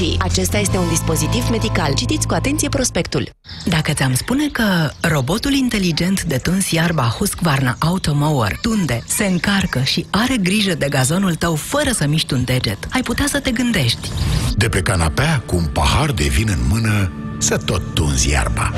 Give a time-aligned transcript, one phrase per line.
[0.00, 0.18] servicii.
[0.18, 1.94] Acesta este un dispozitiv medical.
[1.94, 3.30] Citiți cu atenție prospectul.
[3.64, 10.06] Dacă ți-am spune că robotul inteligent de tuns iarba Husqvarna Automower tunde, se încarcă și
[10.10, 14.10] are grijă de gazonul tău fără să miști un deget, ai putea să te gândești.
[14.56, 18.72] De pe canapea, cu un pahar de vin în mână, să tot tunzi iarba.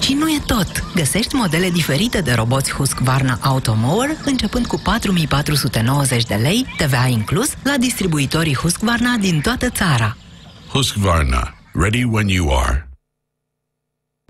[0.00, 0.84] Și nu e tot.
[0.94, 7.74] Găsești modele diferite de roboți Husqvarna Automower, începând cu 4490 de lei, TVA inclus, la
[7.78, 10.16] distribuitorii Husqvarna din toată țara.
[10.68, 11.54] Husqvarna.
[11.72, 12.88] Ready when you are.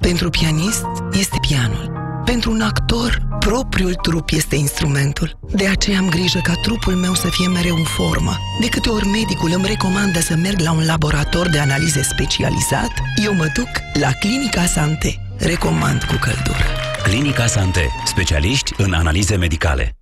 [0.02, 1.92] Pentru pianist este pianul.
[2.24, 5.38] Pentru un actor, propriul trup este instrumentul.
[5.52, 8.36] De aceea am grijă ca trupul meu să fie mereu în formă.
[8.60, 12.90] De câte ori medicul îmi recomandă să merg la un laborator de analize specializat,
[13.24, 13.68] eu mă duc
[14.00, 15.28] la Clinica Sante.
[15.38, 16.64] Recomand cu căldură.
[17.02, 17.88] Clinica Sante.
[18.04, 19.96] Specialiști în analize medicale.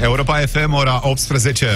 [0.00, 1.66] Europa FM, ora 18.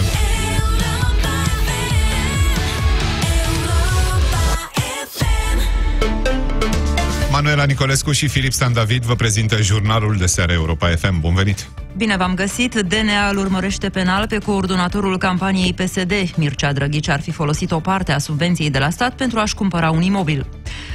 [7.33, 11.21] Manuela Nicolescu și Filip Stan David vă prezintă jurnalul de seară Europa FM.
[11.21, 11.69] Bun venit!
[11.97, 12.75] Bine v-am găsit.
[12.75, 16.13] DNA îl urmărește penal pe coordonatorul campaniei PSD.
[16.37, 19.91] Mircea Drăghici ar fi folosit o parte a subvenției de la stat pentru a-și cumpăra
[19.91, 20.47] un imobil.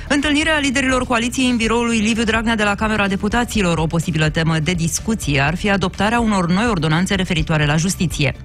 [0.07, 4.59] Întâlnirea liderilor coaliției în biroul lui Liviu Dragnea de la Camera Deputaților, o posibilă temă
[4.59, 8.35] de discuție, ar fi adoptarea unor noi ordonanțe referitoare la justiție.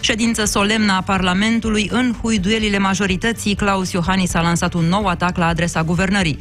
[0.00, 5.46] Ședință solemnă a Parlamentului în huiduelile majorității, Claus Iohannis a lansat un nou atac la
[5.46, 6.38] adresa guvernării.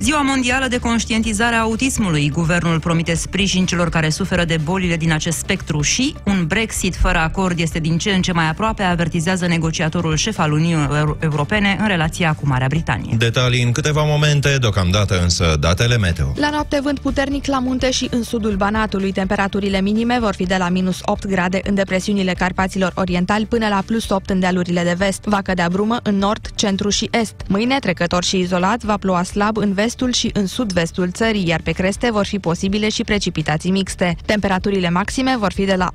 [0.00, 2.28] Ziua Mondială de Conștientizare a Autismului.
[2.28, 7.18] Guvernul promite sprijin celor care suferă de bolile din acest spectru și un Brexit fără
[7.18, 10.88] acord este din ce în ce mai aproape, avertizează negociatorul șef al Uniunii
[11.20, 13.14] Europene în relația cu Marea Britanie.
[13.18, 16.32] Detalii în câteva momente, deocamdată însă datele meteo.
[16.36, 19.12] La noapte vânt puternic la munte și în sudul Banatului.
[19.12, 23.82] Temperaturile minime vor fi de la minus 8 grade în depresiunile Carpaților Orientali până la
[23.86, 25.24] plus 8 în dealurile de vest.
[25.24, 27.34] Va cădea brumă în nord, centru și est.
[27.48, 31.60] Mâine, trecător și izolat, va ploua slab în vest estul și în sud-vestul țării, iar
[31.60, 34.16] pe creste vor fi posibile și precipitații mixte.
[34.26, 35.88] Temperaturile maxime vor fi de la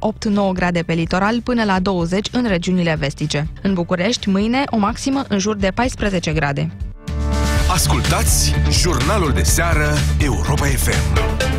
[0.52, 3.48] 8-9 grade pe litoral până la 20 în regiunile vestice.
[3.62, 6.72] În București, mâine, o maximă în jur de 14 grade.
[7.72, 11.57] Ascultați jurnalul de seară Europa FM.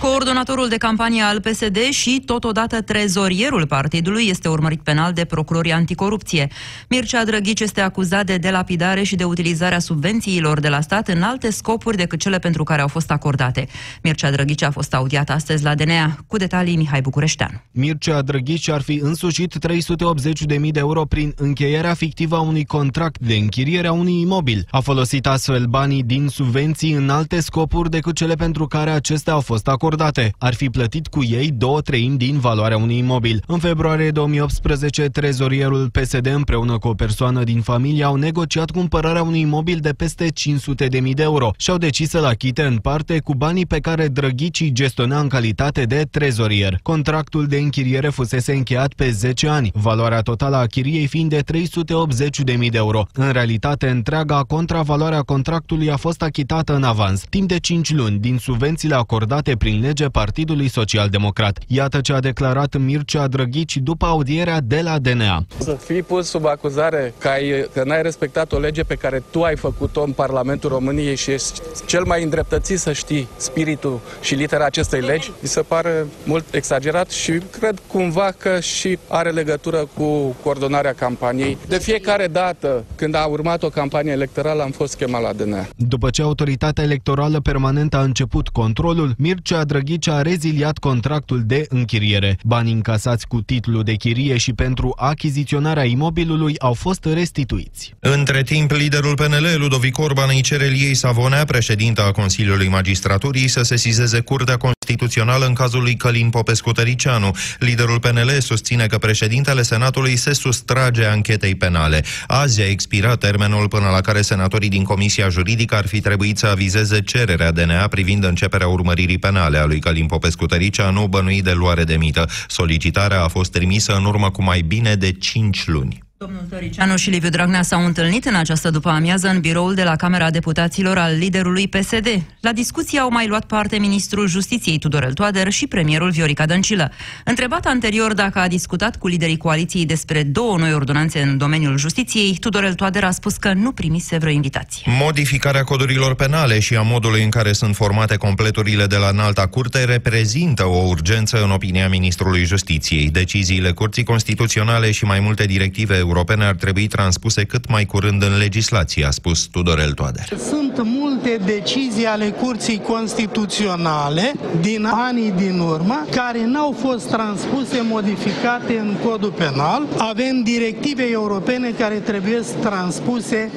[0.00, 6.48] Coordonatorul de campanie al PSD și totodată trezorierul partidului este urmărit penal de procurorii anticorupție.
[6.88, 11.50] Mircea Drăghici este acuzat de delapidare și de utilizarea subvențiilor de la stat în alte
[11.50, 13.68] scopuri decât cele pentru care au fost acordate.
[14.02, 16.16] Mircea Drăghici a fost audiat astăzi la DNA.
[16.26, 17.64] Cu detalii Mihai Bucureștean.
[17.70, 23.34] Mircea Drăghici ar fi însușit 380.000 de euro prin încheierea fictivă a unui contract de
[23.34, 24.66] închiriere a unui imobil.
[24.70, 29.40] A folosit astfel banii din subvenții în alte scopuri decât cele pentru care acestea au
[29.40, 30.34] fost acordate acordate.
[30.38, 33.42] Ar fi plătit cu ei două treimi din valoarea unui imobil.
[33.46, 39.40] În februarie 2018, trezorierul PSD împreună cu o persoană din familie au negociat cumpărarea unui
[39.40, 43.66] imobil de peste 500.000 de euro și au decis să-l achite în parte cu banii
[43.66, 46.78] pe care Drăghicii gestiona în calitate de trezorier.
[46.82, 52.70] Contractul de închiriere fusese încheiat pe 10 ani, valoarea totală a chiriei fiind de 380.000
[52.70, 53.06] de euro.
[53.12, 58.38] În realitate, întreaga contravaloarea contractului a fost achitată în avans, timp de 5 luni, din
[58.38, 61.58] subvențiile acordate prin lege Partidului Social Democrat.
[61.66, 65.44] Iată ce a declarat Mircea Drăghici după audierea de la DNA.
[65.58, 69.42] Să fii pus sub acuzare că, ai, că n-ai respectat o lege pe care tu
[69.42, 74.64] ai făcut-o în Parlamentul României și ești cel mai îndreptățit să știi spiritul și litera
[74.64, 80.36] acestei legi, mi se pare mult exagerat și cred cumva că și are legătură cu
[80.42, 81.58] coordonarea campaniei.
[81.68, 85.66] De fiecare dată când a urmat o campanie electorală am fost chemat la DNA.
[85.76, 92.38] După ce autoritatea electorală permanentă a început controlul, Mircea Drăghici a reziliat contractul de închiriere.
[92.44, 97.94] Banii încasați cu titlul de chirie și pentru achiziționarea imobilului au fost restituiți.
[98.00, 103.62] Între timp, liderul PNL, Ludovic Orban, îi cere Liei Savonea, președinta a Consiliului Magistraturii, să
[103.62, 107.30] sesizeze Curtea Constituțională în cazul lui Călin Popescu-Tăricianu.
[107.58, 112.04] Liderul PNL susține că președintele Senatului se sustrage anchetei penale.
[112.26, 116.46] Azi a expirat termenul până la care senatorii din Comisia Juridică ar fi trebuit să
[116.46, 121.84] avizeze cererea DNA privind începerea urmăririi penale a lui Călim Popescu Tăricianu, bănuit de luare
[121.84, 122.28] de mită.
[122.48, 126.09] Solicitarea a fost trimisă în urmă cu mai bine de 5 luni.
[126.24, 129.96] Domnul Tăricianu și Liviu Dragnea s-au întâlnit în această după amiază în biroul de la
[129.96, 132.06] Camera Deputaților al liderului PSD.
[132.40, 136.90] La discuție au mai luat parte ministrul Justiției Tudorel Toader și premierul Viorica Dăncilă.
[137.24, 142.36] Întrebat anterior dacă a discutat cu liderii coaliției despre două noi ordonanțe în domeniul justiției,
[142.40, 144.92] Tudorel Toader a spus că nu primise vreo invitație.
[144.98, 149.84] Modificarea codurilor penale și a modului în care sunt formate completurile de la înalta curte
[149.84, 153.10] reprezintă o urgență în opinia ministrului Justiției.
[153.10, 158.36] Deciziile Curții Constituționale și mai multe directive europene ar trebui transpuse cât mai curând în
[158.38, 160.28] legislație, a spus Tudorel Toader.
[160.48, 168.78] Sunt multe decizii ale Curții Constituționale din anii din urmă care n-au fost transpuse, modificate
[168.78, 169.82] în codul penal.
[169.98, 173.50] Avem directive europene care trebuie transpuse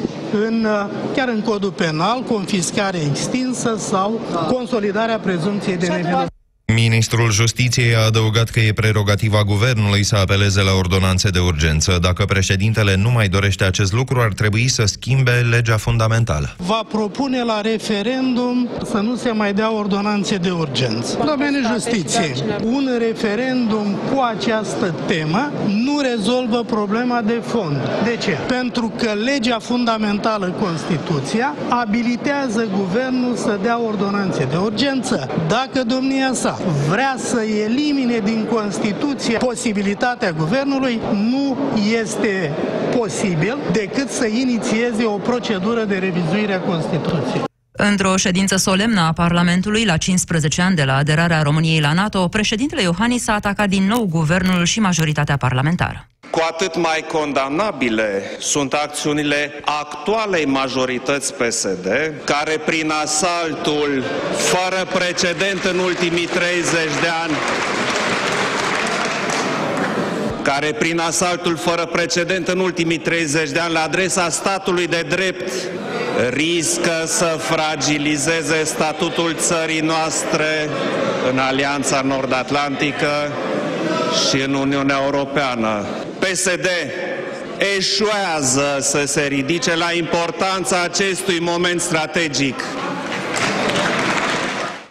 [0.48, 0.68] în,
[1.16, 4.22] chiar în codul penal, confiscare extinsă sau
[4.52, 6.33] consolidarea prezumției de nevinovăție.
[6.66, 11.98] Ministrul Justiției a adăugat că e prerogativa guvernului să apeleze la ordonanțe de urgență.
[12.02, 16.56] Dacă președintele nu mai dorește acest lucru, ar trebui să schimbe legea fundamentală.
[16.58, 21.18] Va propune la referendum să nu se mai dea ordonanțe de urgență.
[21.26, 27.78] Domeniul Justiției, un referendum cu această temă nu rezolvă problema de fond.
[28.04, 28.32] De ce?
[28.48, 35.30] Pentru că legea fundamentală, Constituția, abilitează guvernul să dea ordonanțe de urgență.
[35.48, 36.53] Dacă domnia sa
[36.90, 41.58] vrea să elimine din Constituție posibilitatea guvernului, nu
[42.02, 42.52] este
[42.98, 47.44] posibil decât să inițieze o procedură de revizuire a Constituției.
[47.72, 52.82] Într-o ședință solemnă a Parlamentului la 15 ani de la aderarea României la NATO, președintele
[52.82, 56.08] Iohannis a atacat din nou guvernul și majoritatea parlamentară.
[56.34, 61.88] Cu atât mai condamnabile sunt acțiunile actualei majorități PSD,
[62.24, 64.04] care prin asaltul
[64.38, 66.72] fără precedent în ultimii 30
[67.02, 67.34] de ani
[70.42, 75.52] care prin asaltul fără precedent în ultimii 30 de ani la adresa statului de drept
[76.30, 80.70] riscă să fragilizeze statutul țării noastre
[81.32, 83.32] în Alianța Nord-Atlantică
[84.30, 85.86] și în Uniunea Europeană.
[86.24, 86.68] PSD
[87.78, 92.56] eșuează să se ridice la importanța acestui moment strategic.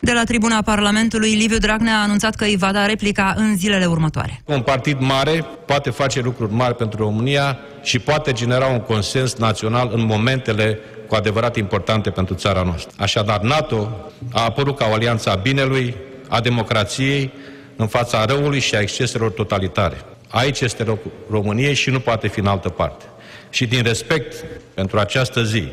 [0.01, 3.87] De la tribuna Parlamentului, Liviu Dragnea a anunțat că îi va da replica în zilele
[3.87, 4.43] următoare.
[4.45, 9.91] Un partid mare poate face lucruri mari pentru România și poate genera un consens național
[9.95, 12.93] în momentele cu adevărat importante pentru țara noastră.
[12.99, 15.95] Așadar, NATO a apărut ca o alianță a binelui,
[16.29, 17.33] a democrației,
[17.77, 20.05] în fața răului și a exceselor totalitare.
[20.33, 20.99] Aici este
[21.31, 23.05] România și nu poate fi în altă parte.
[23.51, 24.45] Și din respect
[24.75, 25.69] pentru această zi,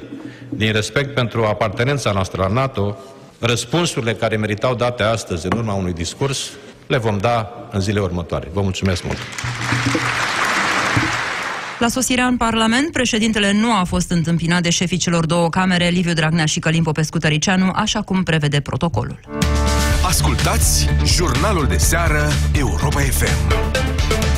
[0.49, 2.97] din respect pentru apartenența noastră la NATO,
[3.39, 6.49] răspunsurile care meritau date astăzi în urma unui discurs,
[6.87, 8.47] le vom da în zilele următoare.
[8.53, 9.17] Vă mulțumesc mult!
[11.79, 16.13] La sosirea în Parlament, președintele nu a fost întâmpinat de șefii celor două camere, Liviu
[16.13, 19.19] Dragnea și Călim Popescu Tăricianu, așa cum prevede protocolul.
[20.05, 24.28] Ascultați jurnalul de seară Europa FM.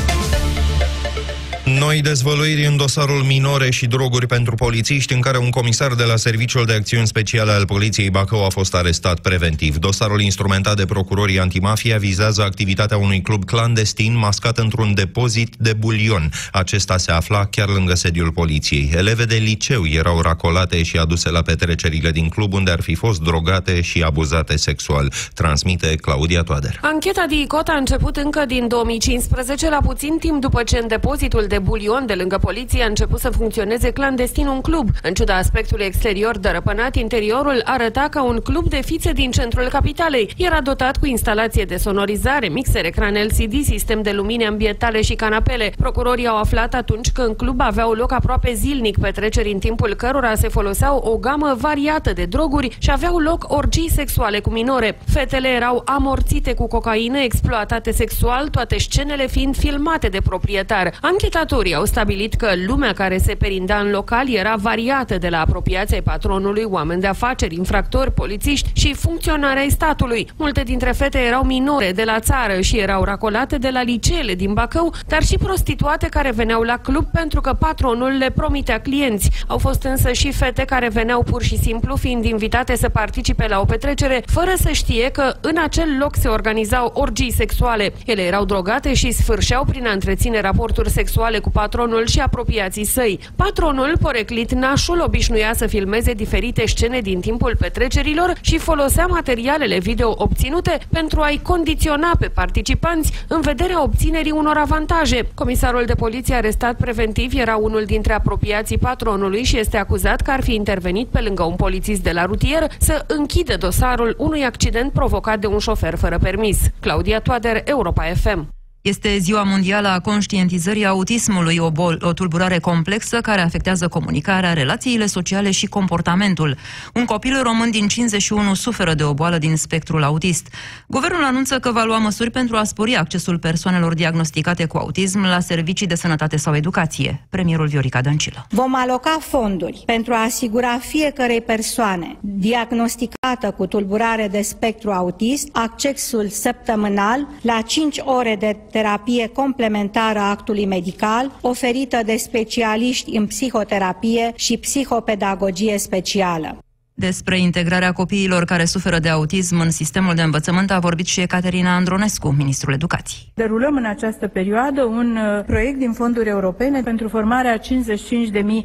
[1.79, 6.15] Noi dezvăluiri în dosarul minore și droguri pentru polițiști, în care un comisar de la
[6.15, 9.77] Serviciul de Acțiuni Speciale al Poliției Bacău a fost arestat preventiv.
[9.77, 16.31] Dosarul instrumentat de procurorii antimafia vizează activitatea unui club clandestin mascat într-un depozit de bulion.
[16.51, 18.91] Acesta se afla chiar lângă sediul poliției.
[18.95, 23.21] Eleve de liceu erau racolate și aduse la petrecerile din club, unde ar fi fost
[23.21, 25.13] drogate și abuzate sexual.
[25.33, 26.79] Transmite Claudia Toader.
[26.81, 31.59] Ancheta DICOT a început încă din 2015, la puțin timp după ce în depozitul de
[31.61, 34.89] bulion de lângă poliție a început să funcționeze clandestin un club.
[35.03, 40.33] În ciuda aspectului exterior dărăpânat, interiorul arăta ca un club de fițe din centrul capitalei.
[40.37, 45.73] Era dotat cu instalație de sonorizare, mixer, ecran LCD, sistem de lumini ambientale și canapele.
[45.77, 50.35] Procurorii au aflat atunci că în club aveau loc aproape zilnic petreceri în timpul cărora
[50.35, 54.97] se foloseau o gamă variată de droguri și aveau loc orgii sexuale cu minore.
[55.11, 60.93] Fetele erau amorțite cu cocaină, exploatate sexual, toate scenele fiind filmate de proprietar.
[61.01, 65.39] Ancheta Judecătorii au stabilit că lumea care se perinda în local era variată de la
[65.39, 70.29] apropiația patronului, oameni de afaceri, infractori, polițiști și funcționari ai statului.
[70.35, 74.53] Multe dintre fete erau minore de la țară și erau racolate de la liceele din
[74.53, 79.29] Bacău, dar și prostituate care veneau la club pentru că patronul le promitea clienți.
[79.47, 83.59] Au fost însă și fete care veneau pur și simplu fiind invitate să participe la
[83.59, 87.93] o petrecere, fără să știe că în acel loc se organizau orgii sexuale.
[88.05, 93.19] Ele erau drogate și sfârșeau prin a întreține raporturi sexuale cu patronul și apropiații săi.
[93.35, 100.13] Patronul, poreclit nașul, obișnuia să filmeze diferite scene din timpul petrecerilor și folosea materialele video
[100.17, 105.27] obținute pentru a-i condiționa pe participanți în vederea obținerii unor avantaje.
[105.33, 110.43] Comisarul de poliție arestat preventiv era unul dintre apropiații patronului și este acuzat că ar
[110.43, 115.39] fi intervenit pe lângă un polițist de la rutier să închide dosarul unui accident provocat
[115.39, 116.59] de un șofer fără permis.
[116.79, 118.60] Claudia Toader, Europa FM.
[118.81, 125.05] Este ziua mondială a conștientizării autismului, o, bol, o tulburare complexă care afectează comunicarea, relațiile
[125.05, 126.57] sociale și comportamentul.
[126.93, 130.47] Un copil român din 51 suferă de o boală din spectrul autist.
[130.87, 135.39] Guvernul anunță că va lua măsuri pentru a spori accesul persoanelor diagnosticate cu autism la
[135.39, 137.25] servicii de sănătate sau educație.
[137.29, 138.45] Premierul Viorica Dăncilă.
[138.49, 146.27] Vom aloca fonduri pentru a asigura fiecarei persoane diagnosticată cu tulburare de spectru autist accesul
[146.27, 154.31] săptămânal la 5 ore de terapie complementară a actului medical, oferită de specialiști în psihoterapie
[154.35, 156.57] și psihopedagogie specială.
[157.01, 161.75] Despre integrarea copiilor care suferă de autism în sistemul de învățământ a vorbit și Ecaterina
[161.75, 163.31] Andronescu, ministrul educației.
[163.33, 167.63] Derulăm în această perioadă un uh, proiect din fonduri europene pentru formarea 55.000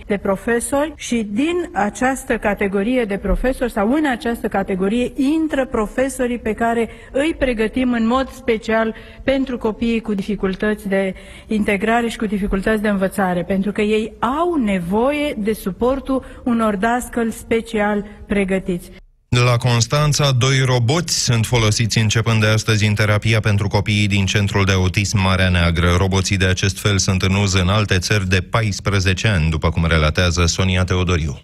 [0.06, 6.52] de profesori și din această categorie de profesori sau în această categorie intră profesorii pe
[6.52, 11.14] care îi pregătim în mod special pentru copiii cu dificultăți de
[11.46, 17.30] integrare și cu dificultăți de învățare, pentru că ei au nevoie de suportul unor dascăl
[17.30, 18.90] special pregătiți.
[19.28, 24.64] La Constanța, doi roboți sunt folosiți începând de astăzi în terapia pentru copiii din Centrul
[24.64, 25.94] de Autism Marea Neagră.
[25.98, 29.86] Roboții de acest fel sunt în uz în alte țări de 14 ani, după cum
[29.86, 31.40] relatează Sonia Teodoriu.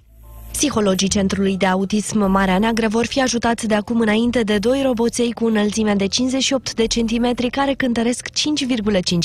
[0.52, 5.32] Psihologii Centrului de Autism Marea Neagră vor fi ajutați de acum înainte de doi roboței
[5.32, 8.32] cu înălțimea de 58 de centimetri care cântăresc 5,5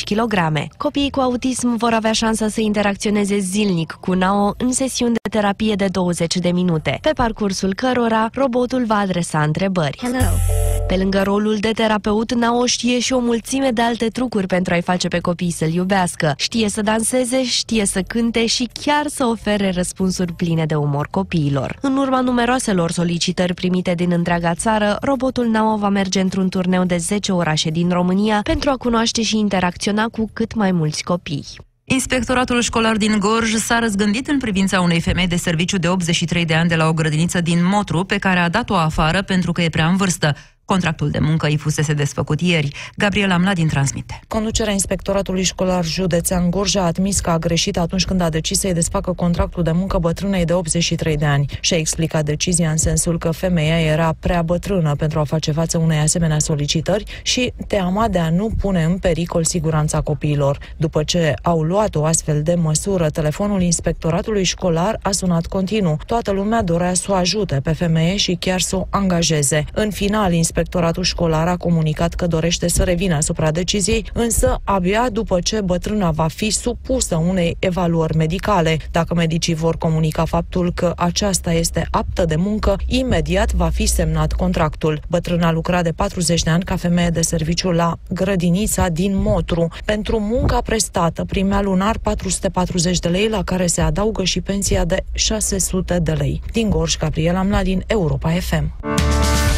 [0.04, 0.34] kg.
[0.78, 5.76] Copiii cu autism vor avea șansa să interacționeze zilnic cu NAO în sesiuni de terapie
[5.76, 9.98] de 20 de minute, pe parcursul cărora robotul va adresa întrebări.
[10.02, 10.67] Hello.
[10.88, 14.82] Pe lângă rolul de terapeut, Naoș știe și o mulțime de alte trucuri pentru a-i
[14.82, 16.34] face pe copii să-l iubească.
[16.38, 21.78] Știe să danseze, știe să cânte și chiar să ofere răspunsuri pline de umor copiilor.
[21.82, 26.98] În urma numeroaselor solicitări primite din întreaga țară, robotul Naoș va merge într-un turneu de
[26.98, 31.46] 10 orașe din România pentru a cunoaște și interacționa cu cât mai mulți copii.
[31.84, 36.54] Inspectoratul școlar din Gorj s-a răzgândit în privința unei femei de serviciu de 83 de
[36.54, 39.70] ani de la o grădiniță din Motru, pe care a dat-o afară pentru că e
[39.70, 40.36] prea în vârstă.
[40.68, 42.76] Contractul de muncă îi fusese desfăcut ieri.
[42.96, 44.20] Gabriela Mladin transmite.
[44.28, 48.74] Conducerea Inspectoratului Școlar Județean Gorj a admis că a greșit atunci când a decis să-i
[48.74, 53.18] desfacă contractul de muncă bătrânei de 83 de ani și a explicat decizia în sensul
[53.18, 58.20] că femeia era prea bătrână pentru a face față unei asemenea solicitări și teama de
[58.20, 60.58] a nu pune în pericol siguranța copiilor.
[60.78, 65.98] După ce au luat o astfel de măsură, telefonul Inspectoratului Școlar a sunat continuu.
[66.06, 69.66] Toată lumea dorea să o ajute pe femeie și chiar să o angajeze.
[69.74, 75.40] În final, Inspectoratul școlar a comunicat că dorește să revină asupra deciziei, însă abia după
[75.40, 78.78] ce bătrâna va fi supusă unei evaluări medicale.
[78.92, 84.34] Dacă medicii vor comunica faptul că aceasta este aptă de muncă, imediat va fi semnat
[84.34, 85.02] contractul.
[85.08, 89.68] Bătrâna lucra de 40 de ani ca femeie de serviciu la grădinița din Motru.
[89.86, 95.04] Pentru munca prestată primea lunar 440 de lei, la care se adaugă și pensia de
[95.12, 96.42] 600 de lei.
[96.52, 98.74] Din Gorj, Gabriela Mladin, Europa FM.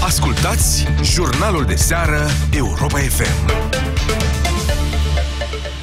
[0.10, 3.69] Ascultați jurnalul de seară Europa FM.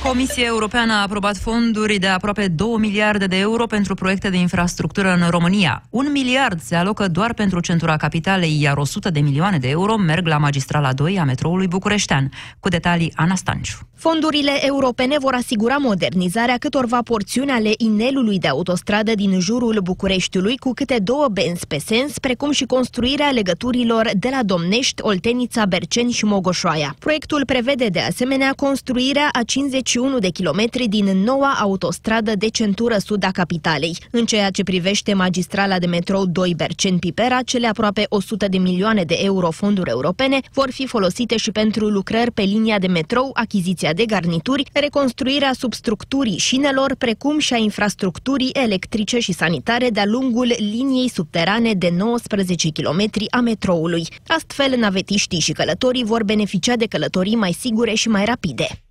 [0.08, 5.12] Comisia Europeană a aprobat fonduri de aproape 2 miliarde de euro pentru proiecte de infrastructură
[5.12, 5.82] în România.
[5.90, 10.26] Un miliard se alocă doar pentru centura capitalei, iar 100 de milioane de euro merg
[10.26, 12.30] la magistrala 2 a metroului bucureștean.
[12.60, 13.78] Cu detalii, Ana Stanciu.
[13.96, 20.72] Fondurile europene vor asigura modernizarea câtorva porțiuni ale inelului de autostradă din jurul Bucureștiului cu
[20.72, 26.25] câte două benzi pe sens, precum și construirea legăturilor de la Domnești, Oltenița, Berceni și
[26.25, 26.94] Mogoșoaia.
[26.98, 33.25] Proiectul prevede de asemenea construirea a 51 de kilometri din noua autostradă de centură sud
[33.25, 33.96] a capitalei.
[34.10, 39.16] În ceea ce privește magistrala de metrou 2 Berceni-Pipera, cele aproape 100 de milioane de
[39.18, 43.92] euro fonduri europene vor fi folosite și pentru lucrări pe linia de metrou, achiziția producția
[43.92, 51.08] de garnituri, reconstruirea substructurii șinelor, precum și a infrastructurii electrice și sanitare de-a lungul liniei
[51.08, 54.06] subterane de 19 km a metroului.
[54.26, 58.85] Astfel, navetiștii și călătorii vor beneficia de călătorii mai sigure și mai rapide.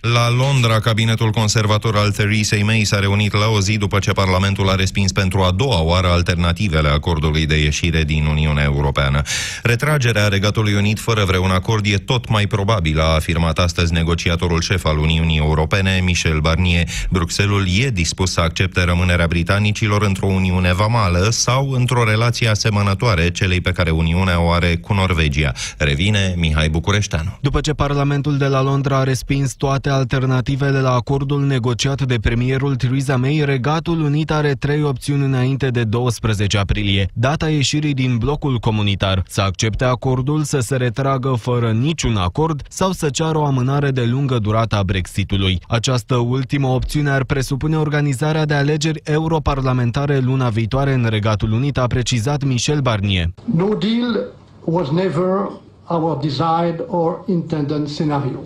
[0.00, 4.68] La Londra, cabinetul conservator al Theresa May s-a reunit la o zi după ce Parlamentul
[4.68, 9.22] a respins pentru a doua oară alternativele acordului de ieșire din Uniunea Europeană.
[9.62, 14.84] Retragerea Regatului Unit fără vreun acord e tot mai probabil, a afirmat astăzi negociatorul șef
[14.84, 16.88] al Uniunii Europene, Michel Barnier.
[17.10, 23.60] Bruxelles e dispus să accepte rămânerea britanicilor într-o Uniune vamală sau într-o relație asemănătoare celei
[23.60, 25.52] pe care Uniunea o are cu Norvegia.
[25.78, 27.38] Revine Mihai Bucureșteanu.
[27.40, 32.76] După ce Parlamentul de la Londra a respins toate alternativele la acordul negociat de premierul
[32.76, 37.10] Theresa May, Regatul Unit are trei opțiuni înainte de 12 aprilie.
[37.12, 42.92] Data ieșirii din blocul comunitar, să accepte acordul, să se retragă fără niciun acord sau
[42.92, 45.60] să ceară o amânare de lungă durată a Brexitului.
[45.68, 51.86] Această ultimă opțiune ar presupune organizarea de alegeri europarlamentare luna viitoare în Regatul Unit, a
[51.86, 53.26] precizat Michel Barnier.
[53.54, 54.26] No deal
[54.64, 55.50] was never
[55.86, 58.38] our desired or intended scenario.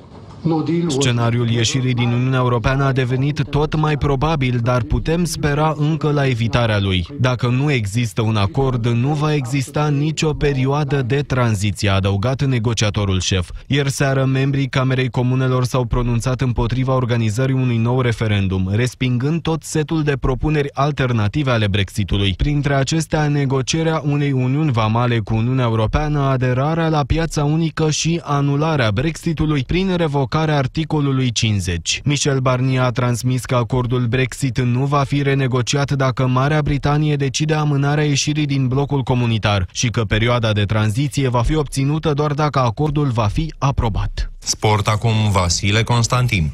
[0.87, 6.27] Scenariul ieșirii din Uniunea Europeană a devenit tot mai probabil, dar putem spera încă la
[6.27, 7.07] evitarea lui.
[7.21, 13.21] Dacă nu există un acord, nu va exista nicio perioadă de tranziție, a adăugat negociatorul
[13.21, 13.51] șef.
[13.67, 20.03] Ieri seară, membrii Camerei Comunelor s-au pronunțat împotriva organizării unui nou referendum, respingând tot setul
[20.03, 22.35] de propuneri alternative ale Brexitului.
[22.37, 28.91] Printre acestea, negocierea unei uniuni vamale cu Uniunea Europeană, aderarea la piața unică și anularea
[28.91, 32.01] Brexitului prin revocarea revocarea articolului 50.
[32.05, 37.55] Michel Barnier a transmis că acordul Brexit nu va fi renegociat dacă Marea Britanie decide
[37.55, 42.59] amânarea ieșirii din blocul comunitar și că perioada de tranziție va fi obținută doar dacă
[42.59, 44.31] acordul va fi aprobat.
[44.39, 46.53] Sport acum Vasile Constantin.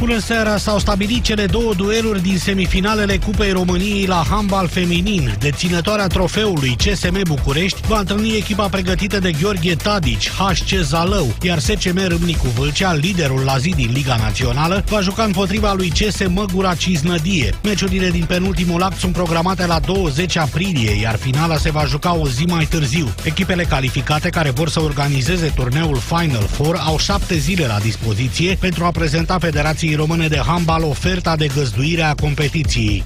[0.00, 5.36] Bună seara, s-au stabilit cele două dueluri din semifinalele Cupei României la handbal feminin.
[5.38, 12.06] Deținătoarea trofeului CSM București va întâlni echipa pregătită de Gheorghe Tadici, HC Zalău, iar SCM
[12.08, 17.54] Râmnicu Vâlcea, liderul la zi din Liga Națională, va juca împotriva lui CS Măgura Ciznădie.
[17.62, 22.28] Meciurile din penultimul act sunt programate la 20 aprilie, iar finala se va juca o
[22.28, 23.14] zi mai târziu.
[23.22, 28.84] Echipele calificate care vor să organizeze turneul Final Four au șapte zile la dispoziție pentru
[28.84, 29.38] a prezenta
[29.90, 33.04] Federației Române de Handbal oferta de găzduire a competiției.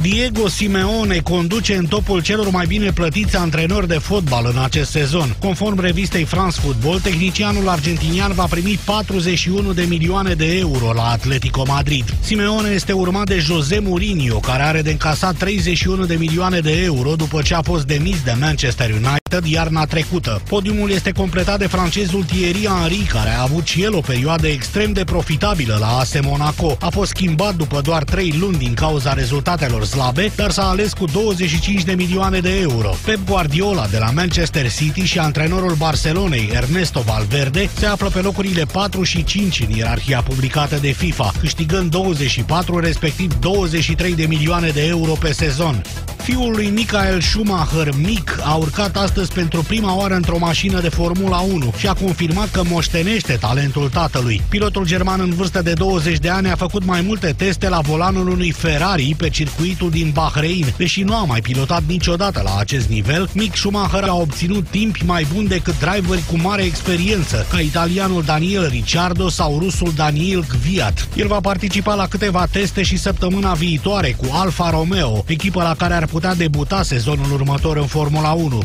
[0.00, 5.36] Diego Simeone conduce în topul celor mai bine plătiți antrenori de fotbal în acest sezon.
[5.40, 11.64] Conform revistei France Football, tehnicianul argentinian va primi 41 de milioane de euro la Atletico
[11.66, 12.14] Madrid.
[12.20, 17.14] Simeone este urmat de José Mourinho, care are de încasat 31 de milioane de euro
[17.14, 20.42] după ce a fost demis de Manchester United iarna trecută.
[20.48, 24.92] Podiumul este completat de francezul Thierry Henry, care a avut și el o perioadă extrem
[24.92, 26.76] de profitabilă la AS Monaco.
[26.80, 31.04] A fost schimbat după doar 3 luni din cauza rezultatelor slabe, dar s-a ales cu
[31.04, 32.94] 25 de milioane de euro.
[33.04, 38.64] Pep Guardiola de la Manchester City și antrenorul Barcelonei, Ernesto Valverde, se află pe locurile
[38.64, 44.86] 4 și 5 în ierarhia publicată de FIFA, câștigând 24, respectiv 23 de milioane de
[44.86, 45.82] euro pe sezon.
[46.22, 51.38] Fiul lui Michael Schumacher, Mick, a urcat astăzi pentru prima oară într-o mașină de Formula
[51.38, 54.42] 1 și a confirmat că moștenește talentul tatălui.
[54.48, 58.28] Pilotul german în vârstă de 20 de ani a făcut mai multe teste la volanul
[58.28, 59.28] unui Ferrari pe
[59.72, 60.74] circuitul din Bahrein.
[60.76, 65.26] Deși nu a mai pilotat niciodată la acest nivel, Mick Schumacher a obținut timpi mai
[65.34, 71.08] buni decât driveri cu mare experiență, ca italianul Daniel Ricciardo sau rusul Daniel Gviat.
[71.16, 75.94] El va participa la câteva teste și săptămâna viitoare cu Alfa Romeo, echipă la care
[75.94, 78.62] ar putea debuta sezonul următor în Formula 1.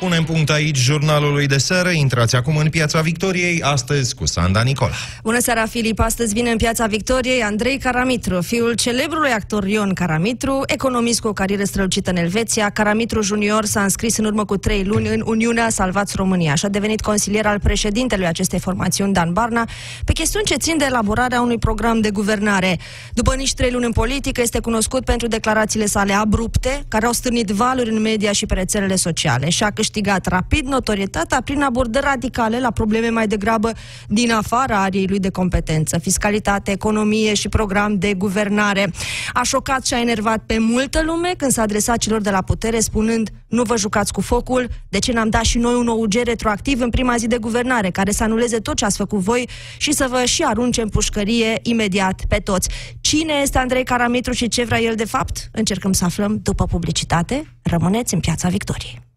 [0.00, 1.90] Punem punct aici jurnalului de seară.
[1.90, 4.92] Intrați acum în Piața Victoriei, astăzi cu Sanda Nicola.
[5.22, 5.98] Bună seara, Filip!
[5.98, 11.32] Astăzi vine în Piața Victoriei Andrei Caramitru, fiul celebrului actor Ion Caramitru, economist cu o
[11.32, 12.70] carieră strălucită în Elveția.
[12.70, 16.68] Caramitru Junior s-a înscris în urmă cu trei luni în Uniunea Salvați România și a
[16.68, 19.68] devenit consilier al președintelui acestei formațiuni, Dan Barna,
[20.04, 22.78] pe chestiuni ce țin de elaborarea unui program de guvernare.
[23.12, 27.48] După nici trei luni în politică, este cunoscut pentru declarațiile sale abrupte, care au stârnit
[27.48, 29.88] valuri în media și pe rețelele sociale și a câștigat
[30.24, 33.72] rapid notorietatea prin abordări radicale la probleme mai degrabă
[34.08, 38.92] din afara ariei lui de competență, fiscalitate, economie și program de guvernare.
[39.32, 42.80] A șocat și a enervat pe multă lume când s-a adresat celor de la putere
[42.80, 46.80] spunând nu vă jucați cu focul, de ce n-am dat și noi un OUG retroactiv
[46.80, 49.48] în prima zi de guvernare, care să anuleze tot ce ați făcut voi
[49.78, 52.68] și să vă și arunce în pușcărie imediat pe toți.
[53.00, 55.48] Cine este Andrei Caramitru și ce vrea el de fapt?
[55.52, 57.56] Încercăm să aflăm după publicitate.
[57.62, 59.09] Rămâneți în Piața Victoriei.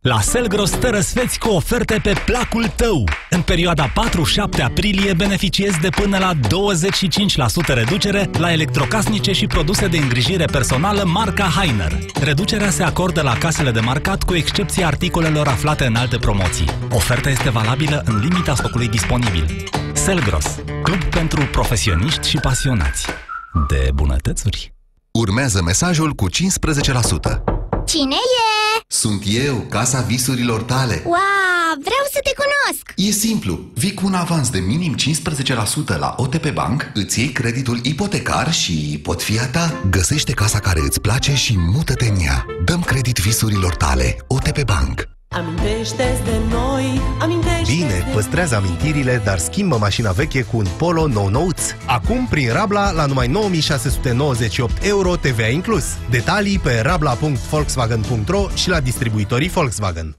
[0.00, 3.04] La Selgros te răsfeți cu oferte pe placul tău.
[3.30, 3.92] În perioada 4-7
[4.62, 11.44] aprilie beneficiezi de până la 25% reducere la electrocasnice și produse de îngrijire personală marca
[11.44, 11.98] Heiner.
[12.22, 16.66] Reducerea se acordă la casele de marcat cu excepția articolelor aflate în alte promoții.
[16.90, 19.64] Oferta este valabilă în limita stocului disponibil.
[19.92, 23.06] Selgros, club pentru profesioniști și pasionați
[23.68, 24.71] de bunătățuri.
[25.18, 26.32] Urmează mesajul cu 15%.
[27.86, 28.80] Cine e?
[28.86, 31.02] Sunt eu, casa visurilor tale.
[31.04, 32.92] Wow, vreau să te cunosc!
[32.96, 33.60] E simplu.
[33.74, 34.94] Vii cu un avans de minim
[35.94, 39.82] 15% la OTP Bank, îți iei creditul ipotecar și pot fi a ta.
[39.90, 42.46] Găsește casa care îți place și mută-te în ea.
[42.64, 44.16] Dăm credit visurilor tale.
[44.26, 45.11] OTP Bank.
[45.32, 51.28] Amintește de noi, amintește Bine, păstrează amintirile, dar schimbă mașina veche cu un Polo nou
[51.28, 51.62] nouț.
[51.86, 55.84] Acum prin Rabla la numai 9698 euro TVA inclus.
[56.10, 60.16] Detalii pe rabla.volkswagen.ro și la distribuitorii Volkswagen.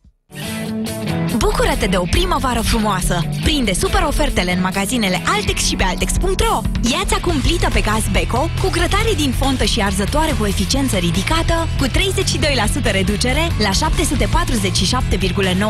[1.55, 3.21] Bucură-te de o primăvară frumoasă!
[3.43, 6.61] Prinde super ofertele în magazinele Altex și pe Altex.ro
[6.91, 11.67] Ia-ți acum plită pe gaz Beko cu grătare din fontă și arzătoare cu eficiență ridicată
[11.79, 11.91] cu 32%
[12.91, 13.89] reducere la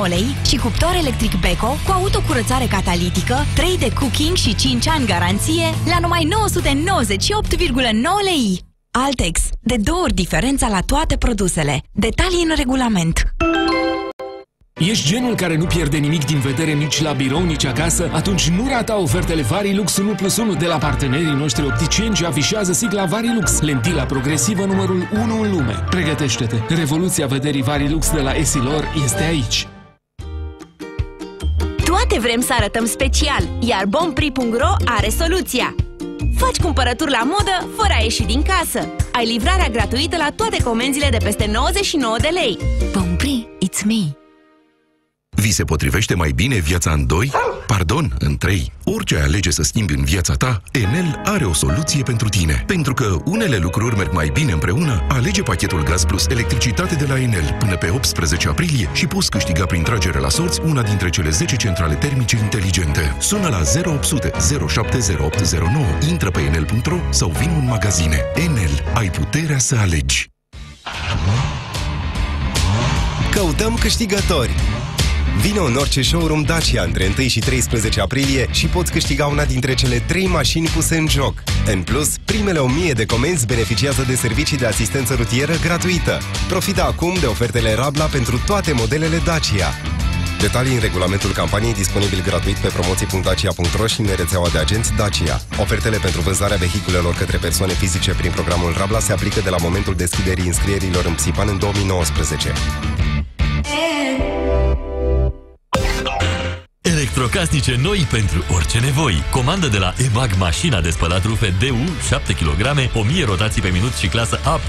[0.04, 5.06] 747,9 lei și cuptor electric Beko cu autocurățare catalitică, 3 de cooking și 5 ani
[5.06, 6.32] garanție la numai 998,9
[8.24, 8.66] lei.
[8.92, 9.40] Altex.
[9.62, 11.82] De două ori diferența la toate produsele.
[11.92, 13.24] Detalii în regulament.
[14.90, 18.10] Ești genul care nu pierde nimic din vedere nici la birou, nici acasă?
[18.14, 22.74] Atunci nu rata ofertele Varilux 1 plus 1 de la partenerii noștri opticieni ce afișează
[22.74, 25.84] sigla Varilux, lentila progresivă numărul 1 în lume.
[25.90, 26.76] Pregătește-te!
[26.76, 29.68] Revoluția vederii Varilux de la Esilor este aici.
[31.86, 35.76] Toate vrem să arătăm special, iar bompri.ro are soluția.
[36.38, 38.88] Faci cumpărături la modă fără a ieși din casă.
[39.12, 42.58] Ai livrarea gratuită la toate comenzile de peste 99 de lei.
[42.94, 44.23] Bompri, it's me.
[45.44, 47.32] Vi se potrivește mai bine viața în doi?
[47.68, 48.72] Pardon, în trei.
[48.84, 52.64] Orice ai alege să schimbi în viața ta, Enel are o soluție pentru tine.
[52.68, 57.20] Pentru că unele lucruri merg mai bine împreună, alege pachetul Gaz Plus Electricitate de la
[57.20, 61.30] Enel până pe 18 aprilie și poți câștiga prin tragere la sorți una dintre cele
[61.30, 63.16] 10 centrale termice inteligente.
[63.20, 64.32] Sună la 0800
[64.68, 68.18] 070809, intră pe enel.ro sau vin în magazine.
[68.36, 70.30] Enel, ai puterea să alegi.
[73.32, 74.73] Căutăm câștigători!
[75.42, 79.74] Vino în orice showroom Dacia între 1 și 13 aprilie și poți câștiga una dintre
[79.74, 81.44] cele 3 mașini puse în joc.
[81.66, 86.20] În plus, primele 1000 de comenzi beneficiază de servicii de asistență rutieră gratuită.
[86.48, 89.74] Profită acum de ofertele Rabla pentru toate modelele Dacia.
[90.40, 95.42] Detalii în regulamentul campaniei disponibil gratuit pe promoții.dacia.ro și în rețeaua de agenți Dacia.
[95.60, 99.96] Ofertele pentru vânzarea vehiculelor către persoane fizice prin programul Rabla se aplică de la momentul
[99.96, 102.54] deschiderii înscrierilor în Psipan în 2019.
[107.16, 109.24] Electrocasnice noi pentru orice nevoi.
[109.32, 113.94] Comandă de la EMAG mașina de spălat rufe DU 7 kg, 1000 rotații pe minut
[113.94, 114.60] și clasă A+++,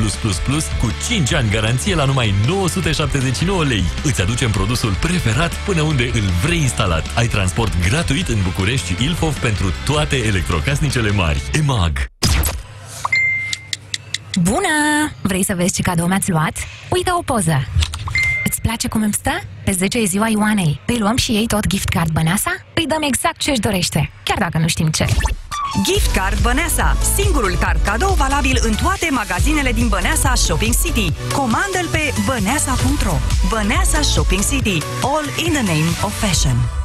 [0.80, 3.85] cu 5 ani garanție la numai 979 lei.
[4.02, 7.11] Îți aducem produsul preferat până unde îl vrei instalat.
[7.14, 11.42] Ai transport gratuit în București și Ilfov pentru toate electrocasnicele mari.
[11.52, 12.07] EMAG.
[14.42, 15.12] Bună!
[15.20, 16.57] Vrei să vezi ce cadou mi-ați luat?
[16.88, 17.66] Uite o poză!
[18.48, 19.30] Îți place cum îmi stă?
[19.64, 20.80] Pe 10 e ziua Ioanei.
[20.87, 22.54] Îi luăm și ei tot gift card Băneasa?
[22.74, 25.07] Îi dăm exact ce își dorește, chiar dacă nu știm ce.
[25.85, 31.12] Gift Card Băneasa, singurul card cadou valabil în toate magazinele din Băneasa Shopping City.
[31.33, 33.16] Comandă-l pe băneasa.ro
[33.48, 34.78] Băneasa Shopping City.
[35.02, 36.83] All in the name of fashion.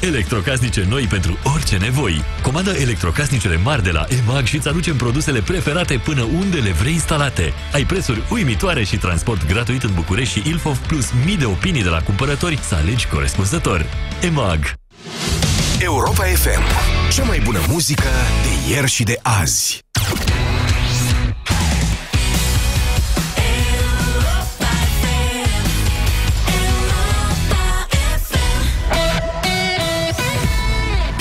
[0.00, 2.24] Electrocasnice noi pentru orice nevoi.
[2.42, 6.92] Comandă electrocasnicele mari de la EMAG și îți aducem produsele preferate până unde le vrei
[6.92, 7.52] instalate.
[7.72, 11.88] Ai prețuri uimitoare și transport gratuit în București și Ilfov plus mii de opinii de
[11.88, 13.86] la cumpărători să alegi corespunzător.
[14.22, 14.74] EMAG
[15.78, 16.62] Europa FM.
[17.12, 18.08] Cea mai bună muzică
[18.42, 19.84] de ieri și de azi.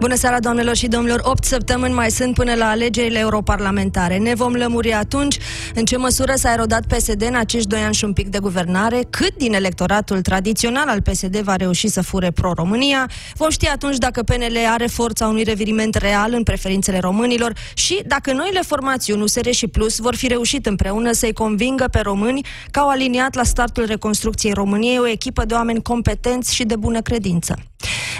[0.00, 1.20] Bună seara, doamnelor și domnilor!
[1.22, 4.18] 8 săptămâni mai sunt până la alegerile europarlamentare.
[4.18, 5.38] Ne vom lămuri atunci
[5.74, 9.00] în ce măsură s-a erodat PSD în acești doi ani și un pic de guvernare,
[9.10, 13.10] cât din electoratul tradițional al PSD va reuși să fure pro-România.
[13.34, 18.32] Vom ști atunci dacă PNL are forța unui reviriment real în preferințele românilor și dacă
[18.32, 22.88] noile formațiuni USR și Plus vor fi reușit împreună să-i convingă pe români că au
[22.88, 27.56] aliniat la startul reconstrucției României o echipă de oameni competenți și de bună credință.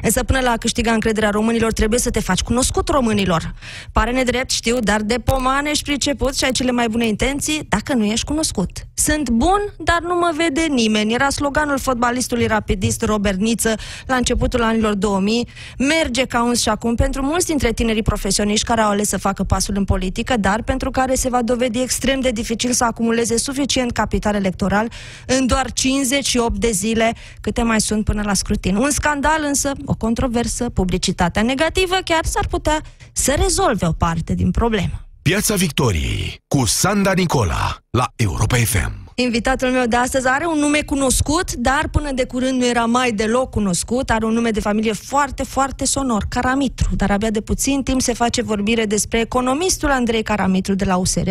[0.03, 3.55] Însă până la a câștiga încrederea românilor trebuie să te faci cunoscut românilor.
[3.93, 7.95] Pare nedrept, știu, dar de pomane ești priceput și ai cele mai bune intenții dacă
[7.95, 8.71] nu ești cunoscut.
[8.95, 11.15] Sunt bun, dar nu mă vede nimeni.
[11.15, 13.75] Era sloganul fotbalistului rapidist Robert Niță
[14.07, 15.49] la începutul anilor 2000.
[15.79, 19.43] Merge ca uns și acum pentru mulți dintre tinerii profesioniști care au ales să facă
[19.43, 23.93] pasul în politică, dar pentru care se va dovedi extrem de dificil să acumuleze suficient
[23.93, 24.91] capital electoral
[25.27, 28.77] în doar 58 de zile, câte mai sunt până la scrutin.
[28.77, 32.81] Un scandal însă, o controversă, publicitatea negativă chiar s-ar putea
[33.13, 35.09] să rezolve o parte din problemă.
[35.23, 39.05] Piața Victoriei cu Sanda Nicola la Europa FM.
[39.15, 43.13] Invitatul meu de astăzi are un nume cunoscut, dar până de curând nu era mai
[43.13, 44.11] deloc cunoscut.
[44.11, 46.89] Are un nume de familie foarte, foarte sonor, Caramitru.
[46.97, 51.31] Dar abia de puțin timp se face vorbire despre economistul Andrei Caramitru de la USR,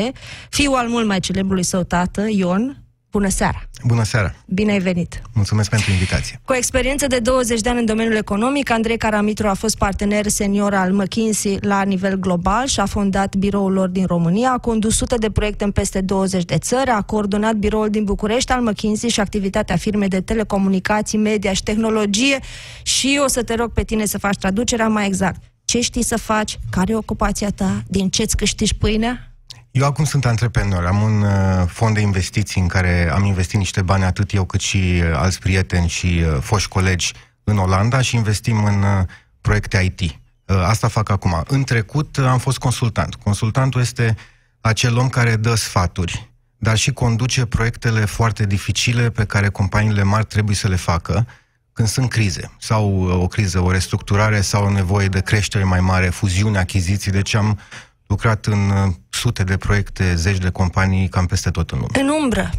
[0.49, 2.84] fiul al mult mai celebrului său tată, Ion,
[3.15, 3.63] Bună seara!
[3.83, 4.35] Bună seara!
[4.45, 5.21] Bine ai venit!
[5.33, 6.41] Mulțumesc pentru invitație!
[6.45, 10.73] Cu experiență de 20 de ani în domeniul economic, Andrei Caramitru a fost partener senior
[10.73, 15.15] al McKinsey la nivel global și a fondat biroul lor din România, a condus sute
[15.15, 19.19] de proiecte în peste 20 de țări, a coordonat biroul din București al McKinsey și
[19.19, 22.39] activitatea firmei de telecomunicații, media și tehnologie
[22.83, 25.41] și o să te rog pe tine să faci traducerea mai exact.
[25.65, 26.59] Ce știi să faci?
[26.69, 27.83] Care e ocupația ta?
[27.87, 29.34] Din ce-ți câștigi pâinea?
[29.75, 33.81] Eu acum sunt antreprenor, am un uh, fond de investiții în care am investit niște
[33.81, 38.15] bani atât eu cât și uh, alți prieteni și uh, foști colegi în Olanda și
[38.15, 39.05] investim în uh,
[39.41, 40.01] proiecte IT.
[40.01, 41.43] Uh, asta fac acum.
[41.47, 43.15] În trecut uh, am fost consultant.
[43.15, 44.15] Consultantul este
[44.61, 50.25] acel om care dă sfaturi, dar și conduce proiectele foarte dificile pe care companiile mari
[50.25, 51.27] trebuie să le facă
[51.73, 55.79] când sunt crize, sau uh, o criză, o restructurare, sau o nevoie de creștere mai
[55.79, 57.11] mare, fuziune, achiziții.
[57.11, 57.59] Deci am
[58.07, 61.99] lucrat în uh, sute de proiecte, zeci de companii, cam peste tot în lume.
[61.99, 62.49] În umbră.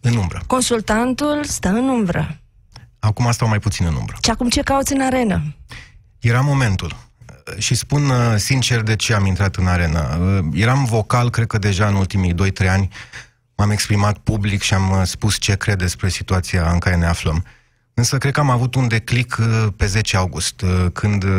[0.00, 0.42] În umbră.
[0.46, 2.36] Consultantul stă în umbră.
[2.98, 4.16] Acum stau mai puțin în umbră.
[4.22, 5.56] Și acum ce cauți în arenă?
[6.18, 6.96] Era momentul.
[7.58, 10.18] Și spun uh, sincer de ce am intrat în arenă.
[10.20, 12.88] Uh, Eram vocal, cred că deja în ultimii 2-3 ani
[13.54, 17.44] m-am exprimat public și am uh, spus ce cred despre situația în care ne aflăm.
[17.94, 21.30] Însă cred că am avut un declic uh, pe 10 august, uh, când, uh,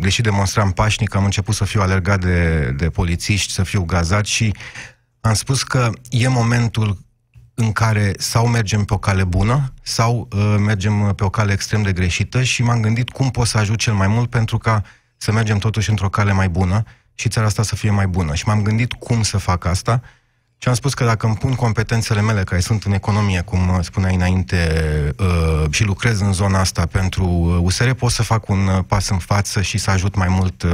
[0.00, 4.54] deși demonstram pașnic, am început să fiu alergat de, de polițiști, să fiu gazat și
[5.20, 7.04] am spus că e momentul
[7.54, 11.82] în care sau mergem pe o cale bună sau uh, mergem pe o cale extrem
[11.82, 14.82] de greșită și m-am gândit cum pot să ajut cel mai mult pentru ca
[15.16, 16.82] să mergem totuși într-o cale mai bună
[17.14, 18.34] și țara asta să fie mai bună.
[18.34, 20.02] Și m-am gândit cum să fac asta
[20.66, 23.78] și am spus că dacă îmi pun competențele mele, care sunt în economie, cum uh,
[23.80, 24.58] spuneai înainte,
[25.18, 29.08] uh, și lucrez în zona asta pentru uh, USR, pot să fac un uh, pas
[29.08, 30.70] în față și să ajut mai mult uh,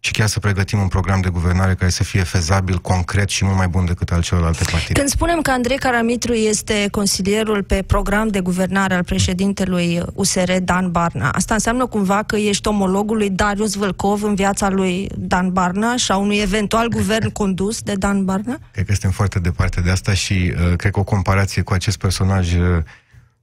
[0.00, 3.56] și chiar să pregătim un program de guvernare care să fie fezabil, concret și mult
[3.56, 4.92] mai bun decât al celorlalte partide.
[4.92, 10.90] Când spunem că Andrei Caramitru este consilierul pe program de guvernare al președintelui USR Dan
[10.90, 15.96] Barna, asta înseamnă cumva că ești omologul lui Darius Vâlcov în viața lui Dan Barna
[15.96, 18.58] și a unui eventual guvern condus de Dan Barna?
[18.70, 21.98] Cred că suntem foarte departe de asta și uh, cred că o comparație cu acest
[21.98, 22.82] personaj uh,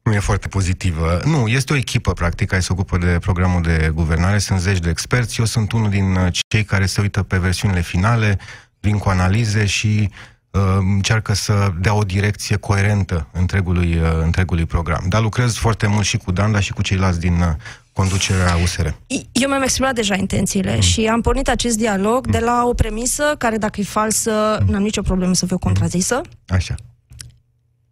[0.03, 1.21] nu e foarte pozitivă.
[1.23, 4.89] Nu, este o echipă, practic, care se ocupă de programul de guvernare, sunt zeci de
[4.89, 8.39] experți, eu sunt unul din uh, cei care se uită pe versiunile finale,
[8.79, 10.34] vin cu analize și uh,
[10.79, 15.05] încearcă să dea o direcție coerentă întregului, uh, întregului program.
[15.09, 17.47] Dar lucrez foarte mult și cu Dan, dar și cu ceilalți din uh,
[17.93, 18.87] conducerea USR.
[19.31, 20.81] Eu mi-am exprimat deja intențiile mm.
[20.81, 22.31] și am pornit acest dialog mm.
[22.31, 24.71] de la o premisă care, dacă e falsă, mm.
[24.71, 26.21] n-am nicio problemă să fiu contrazisă.
[26.47, 26.75] Așa.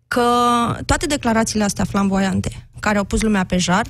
[0.08, 0.21] Că
[0.86, 3.86] toate declarațiile astea flamboiante, care au pus lumea pe jar,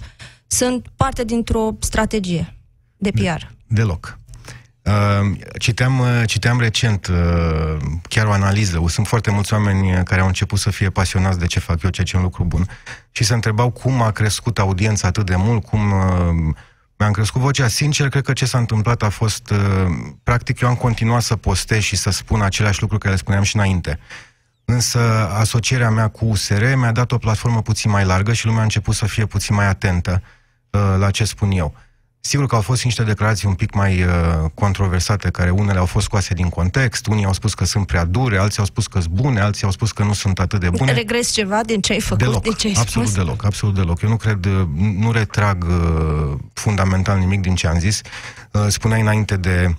[0.47, 2.57] sunt parte dintr-o strategie
[2.97, 3.45] de PR.
[3.67, 4.19] Deloc.
[4.83, 8.83] Uh, citeam, uh, citeam recent uh, chiar o analiză.
[8.87, 12.05] Sunt foarte mulți oameni care au început să fie pasionați de ce fac eu, ceea
[12.05, 12.67] ce e un lucru bun.
[13.11, 16.55] Și se întrebau cum a crescut audiența atât de mult, cum uh,
[16.97, 17.67] mi-am crescut vocea.
[17.67, 19.49] Sincer, cred că ce s-a întâmplat a fost...
[19.49, 19.91] Uh,
[20.23, 23.55] practic, eu am continuat să postez și să spun aceleași lucruri care le spuneam și
[23.55, 23.99] înainte.
[24.65, 28.63] Însă asocierea mea cu USR mi-a dat o platformă puțin mai largă și lumea a
[28.63, 30.23] început să fie puțin mai atentă
[30.69, 31.75] uh, la ce spun eu.
[32.25, 34.09] Sigur că au fost niște declarații un pic mai uh,
[34.53, 38.37] controversate, care unele au fost scoase din context, unii au spus că sunt prea dure,
[38.37, 40.91] alții au spus că sunt bune, alții au spus că nu sunt atât de bune.
[40.91, 43.23] Regres ceva din ce ai făcut, Deloc, din ce ai absolut spus?
[43.23, 44.01] deloc, absolut deloc.
[44.01, 48.01] Eu nu cred, uh, nu retrag uh, fundamental nimic din ce am zis.
[48.51, 49.75] Uh, spuneai înainte de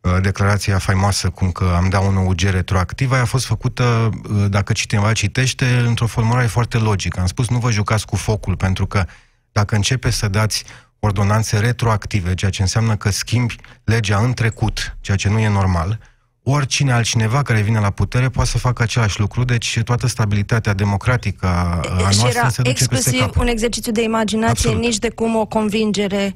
[0.00, 4.44] uh, declarația faimoasă cum că am dat un OUG retroactiv, aia a fost făcută, uh,
[4.48, 7.20] dacă cineva citește, într-o formulare foarte logică.
[7.20, 9.04] Am spus, nu vă jucați cu focul, pentru că
[9.52, 10.64] dacă începe să dați
[11.04, 15.98] ordonanțe retroactive, ceea ce înseamnă că schimbi legea în trecut, ceea ce nu e normal,
[16.42, 21.46] oricine altcineva care vine la putere poate să facă același lucru, deci toată stabilitatea democratică
[21.46, 23.36] a, a și noastră era se duce peste exclusiv cap.
[23.36, 24.80] un exercițiu de imaginație, Absolut.
[24.80, 26.34] nici de cum o convingere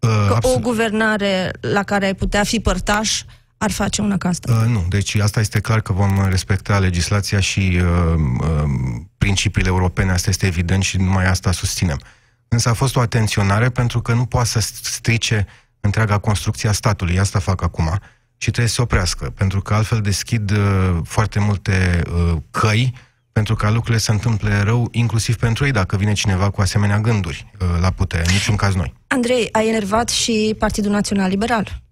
[0.00, 0.62] Uh, că o absolut.
[0.62, 3.22] guvernare la care ai putea fi părtaș
[3.56, 4.52] ar face una ca asta.
[4.52, 8.70] Uh, nu, deci asta este clar că vom respecta legislația și uh, uh,
[9.18, 12.00] principiile europene, asta este evident și numai asta susținem.
[12.48, 15.46] Însă a fost o atenționare pentru că nu poate să strice
[15.80, 17.98] întreaga construcție a statului, asta fac acum
[18.36, 22.94] și trebuie să se oprească, pentru că altfel deschid uh, foarte multe uh, căi
[23.32, 27.00] pentru ca lucrurile să se întâmple rău, inclusiv pentru ei, dacă vine cineva cu asemenea
[27.00, 28.94] gânduri uh, la putere, în niciun caz noi.
[29.06, 31.82] Andrei, ai enervat și Partidul Național Liberal.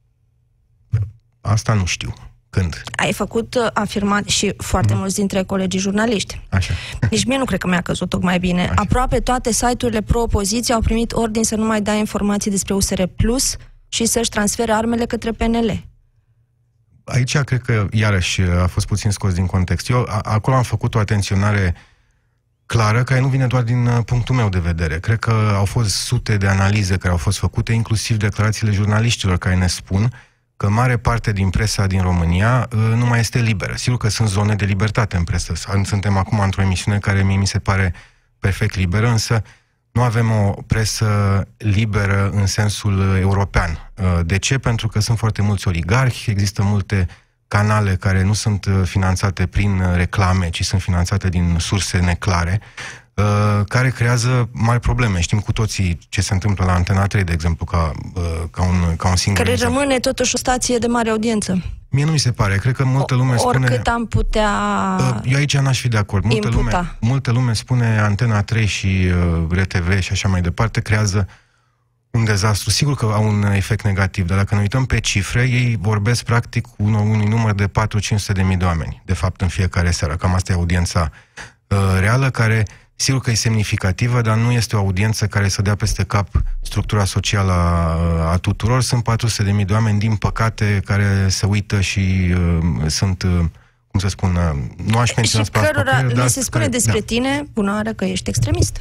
[1.41, 2.15] Asta nu știu.
[2.61, 2.83] Când?
[2.97, 4.99] Ai făcut uh, afirmat și foarte Mhm.
[5.01, 6.41] mulți dintre colegii jurnaliști.
[6.49, 6.75] Așa.
[7.11, 8.73] Nici mie nu cred că mi-a căzut tocmai bine.
[8.75, 13.57] Aproape toate site-urile pro-opoziție au primit ordin să nu mai dea informații despre USR Plus
[13.89, 15.85] și să-și transfere armele către PNL.
[17.05, 19.89] Aici cred că, iarăși, a fost puțin scos din context.
[19.89, 21.75] Eu a, acolo am făcut o atenționare
[22.67, 24.99] clară, care nu vine doar din uh, punctul meu de vedere.
[24.99, 29.55] Cred că au fost sute de analize care au fost făcute, inclusiv declarațiile jurnaliștilor care
[29.57, 30.13] ne spun
[30.57, 33.75] că mare parte din presa din România uh, nu mai este liberă.
[33.75, 35.53] Sigur că sunt zone de libertate în presă.
[35.85, 37.95] Suntem acum într-o emisiune care mie mi se pare
[38.39, 39.43] perfect liberă, însă
[39.93, 43.93] nu avem o presă liberă în sensul uh, european.
[43.95, 44.59] Uh, De ce?
[44.59, 47.07] Pentru că sunt foarte mulți oligarhi, există multe
[47.49, 52.61] canale care nu sunt uh, finanțate prin uh, reclame, ci sunt finanțate din surse neclare,
[52.61, 53.06] uh,
[53.69, 55.21] care creează mari probleme.
[55.21, 58.97] Știm cu toții ce se întâmplă la Antena 3, de exemplu, ca, uh, ca, un,
[58.97, 59.79] ca un singur Care exemplu.
[59.79, 61.63] rămâne totuși o stație de mare audiență.
[61.89, 62.57] Mie nu mi se pare.
[62.57, 63.67] Cred că multă lume spune...
[63.67, 64.51] Oricât am putea...
[64.99, 66.25] Uh, Eu aici n-aș fi de acord.
[66.25, 66.77] Multă Imputa.
[66.77, 69.11] lume, multă lume spune Antena 3 și
[69.51, 71.29] uh, RTV și așa mai departe creează
[72.11, 72.71] un dezastru.
[72.71, 76.67] Sigur că au un efect negativ, dar dacă ne uităm pe cifre, ei vorbesc practic
[76.67, 77.71] cu un, unui număr de 4-500
[78.33, 80.17] de mii de oameni, de fapt, în fiecare seară.
[80.17, 81.11] Cam asta e audiența
[81.67, 85.75] uh, reală, care sigur că e semnificativă, dar nu este o audiență care să dea
[85.75, 86.29] peste cap
[86.63, 88.83] structura socială a, a tuturor.
[88.83, 93.23] Sunt 400 de mii de oameni, din păcate, care se uită și uh, sunt...
[93.23, 93.45] Uh,
[93.91, 96.65] cum să spun, uh, nu aș menționa și spre cărora ascultare, le dar se spune
[96.65, 97.05] care- despre da.
[97.05, 98.81] tine, bună oară, că ești extremist.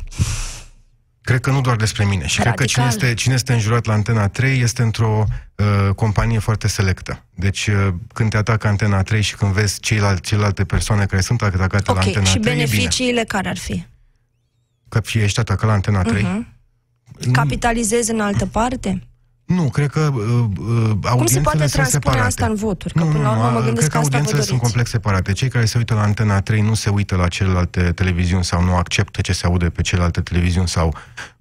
[1.21, 2.27] Cred că nu doar despre mine.
[2.27, 3.03] Și cred că cine Radical.
[3.07, 5.25] este, cine este înjurat la Antena 3 este într-o
[5.55, 7.23] uh, companie foarte selectă.
[7.33, 11.41] Deci uh, când te atacă Antena 3 și când vezi ceilalți, celelalte persoane care sunt
[11.41, 12.65] atacate la Ok, Antena și 3, e bine.
[12.65, 13.85] beneficiile care ar fi?
[14.95, 16.21] Că fie ești atacat la Antena 3?
[16.23, 17.31] Mhm.
[17.31, 19.03] Capitalizezi în altă parte?
[19.45, 20.47] Nu, cred că uh, uh,
[21.03, 22.19] audiențele Cum se poate sunt transpune separate.
[22.27, 22.93] asta în voturi?
[22.93, 24.37] Că Nu, până la nu, urmă mă a- gândesc cred că că asta vă audiențele
[24.41, 24.61] sunt doriți.
[24.63, 25.31] complex separate.
[25.31, 28.75] Cei care se uită la Antena 3 nu se uită la celelalte televiziuni sau nu
[28.75, 30.95] acceptă ce se aude pe celelalte televiziuni sau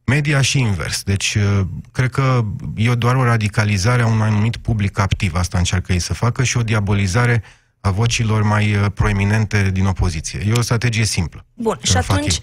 [0.04, 1.02] media și invers.
[1.02, 1.60] Deci, uh,
[1.92, 5.34] cred că e doar o radicalizare a unui anumit public activ.
[5.34, 7.42] Asta încearcă ei să facă și o diabolizare
[7.80, 10.44] a vocilor mai uh, proeminente din opoziție.
[10.48, 11.44] E o strategie simplă.
[11.54, 12.40] Bun, Că și o fac atunci, ei.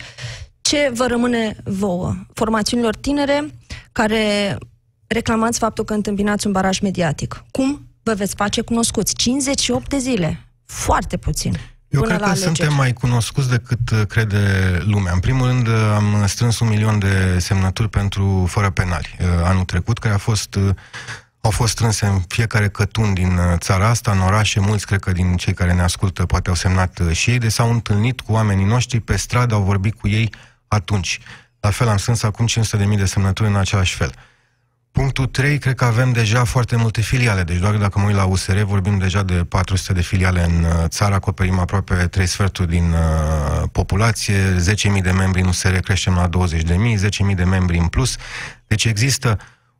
[0.61, 2.13] Ce vă rămâne vouă?
[2.33, 3.45] Formațiunilor tinere
[3.91, 4.57] care
[5.07, 7.43] reclamați faptul că întâmpinați un baraj mediatic.
[7.51, 9.15] Cum vă veți face cunoscuți?
[9.15, 10.47] 58 de zile.
[10.65, 11.57] Foarte puțin.
[11.87, 12.55] Eu până cred la că alegeri.
[12.55, 14.37] suntem mai cunoscuți decât uh, crede
[14.85, 15.13] lumea.
[15.13, 19.63] În primul rând, uh, am strâns un milion de semnături pentru fără penali uh, anul
[19.63, 20.69] trecut, care a fost, uh,
[21.41, 25.11] au fost strânse în fiecare cătun din uh, țara asta, în orașe, mulți cred că
[25.11, 28.31] din cei care ne ascultă poate au semnat uh, și ei, de s-au întâlnit cu
[28.31, 30.33] oamenii noștri pe stradă, au vorbit cu ei
[30.73, 31.19] atunci.
[31.59, 34.11] La fel am strâns acum 500.000 de semnături în același fel.
[34.91, 37.43] Punctul 3, cred că avem deja foarte multe filiale.
[37.43, 40.83] Deci doar dacă mă uit la USR, vorbim deja de 400 de filiale în uh,
[40.87, 44.55] țară, acoperim aproape 3 sferturi din uh, populație,
[44.95, 48.15] 10.000 de membri în USR, creștem la 20.000, 10.000 de membri în plus.
[48.67, 49.37] Deci există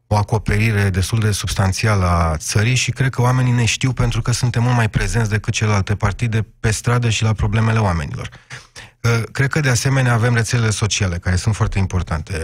[0.08, 4.32] o acoperire destul de substanțială a țării și cred că oamenii ne știu pentru că
[4.32, 8.30] suntem mult mai prezenți decât celelalte partide pe stradă și la problemele oamenilor.
[9.04, 12.40] Uh, Cred că de asemenea avem rețelele sociale, care sunt foarte importante.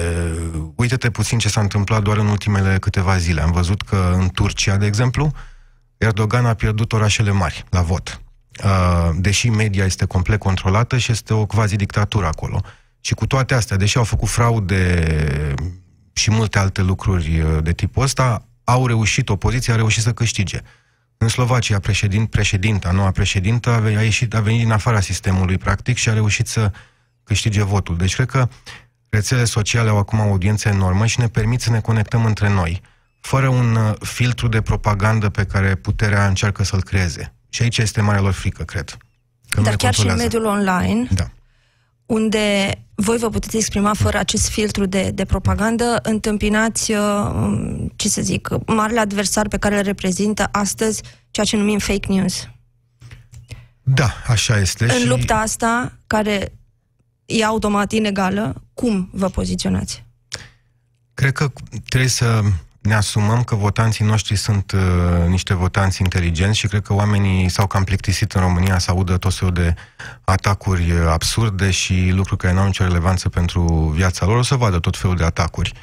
[0.56, 3.42] Uh, Uită-te puțin ce s-a întâmplat doar în ultimele câteva zile.
[3.42, 5.32] Am văzut că în Turcia, de exemplu,
[5.98, 8.22] Erdogan a pierdut orașele mari la vot.
[8.64, 12.62] Uh, Deși media este complet controlată și este o quasi-dictatură acolo.
[13.02, 15.54] Și cu toate astea, deși au făcut fraude
[16.14, 20.62] și multe alte lucruri uh, de tipul ăsta, au reușit, opoziția a reușit să câștige.
[21.18, 25.58] În Slovacia, președin, președinta, noua președintă, a, ve- a, ieșit, a venit din afara sistemului,
[25.58, 26.72] practic, și a reușit să
[27.24, 27.98] câștige votul.
[27.98, 28.48] Deci, cred că
[29.10, 32.82] rețelele sociale au acum o audiență enormă și ne permit să ne conectăm între noi,
[33.20, 37.34] fără un uh, filtru de propagandă pe care puterea încearcă să-l creeze.
[37.50, 38.98] Și aici este marea lor frică, cred.
[39.50, 40.24] Că nu Dar ne chiar și în controlează.
[40.24, 41.28] mediul online, Da.
[42.08, 48.22] Unde voi vă puteți exprima fără acest filtru de, de propagandă, întâmpinați, uh, ce să
[48.22, 52.48] zic, marele adversar pe care îl reprezintă astăzi ceea ce numim fake news.
[53.84, 54.84] Da, așa este.
[54.84, 55.08] În și...
[55.08, 56.52] lupta asta, care
[57.26, 60.06] e automat inegală, cum vă poziționați?
[61.14, 61.52] Cred că
[61.90, 62.42] trebuie să
[62.88, 67.68] ne asumăm că votanții noștri sunt uh, niște votanți inteligenți și cred că oamenii s-au
[67.68, 69.74] cam plictisit în România să audă tot felul de
[70.24, 73.62] atacuri uh, absurde și lucruri care nu au nicio relevanță pentru
[73.96, 74.38] viața lor.
[74.38, 75.74] O să vadă tot felul de atacuri,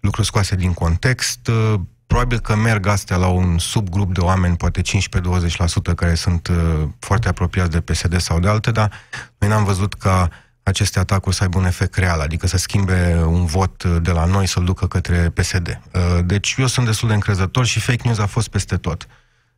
[0.00, 1.48] lucruri scoase din context.
[1.48, 6.88] Uh, probabil că merg astea la un subgrup de oameni, poate 15-20%, care sunt uh,
[6.98, 8.92] foarte apropiați de PSD sau de alte, dar
[9.38, 10.28] noi n-am văzut ca
[10.68, 14.46] aceste atacuri să aibă un efect real, adică să schimbe un vot de la noi,
[14.46, 15.80] să-l ducă către PSD.
[15.92, 19.06] Uh, deci eu sunt destul de încrezător și fake news a fost peste tot.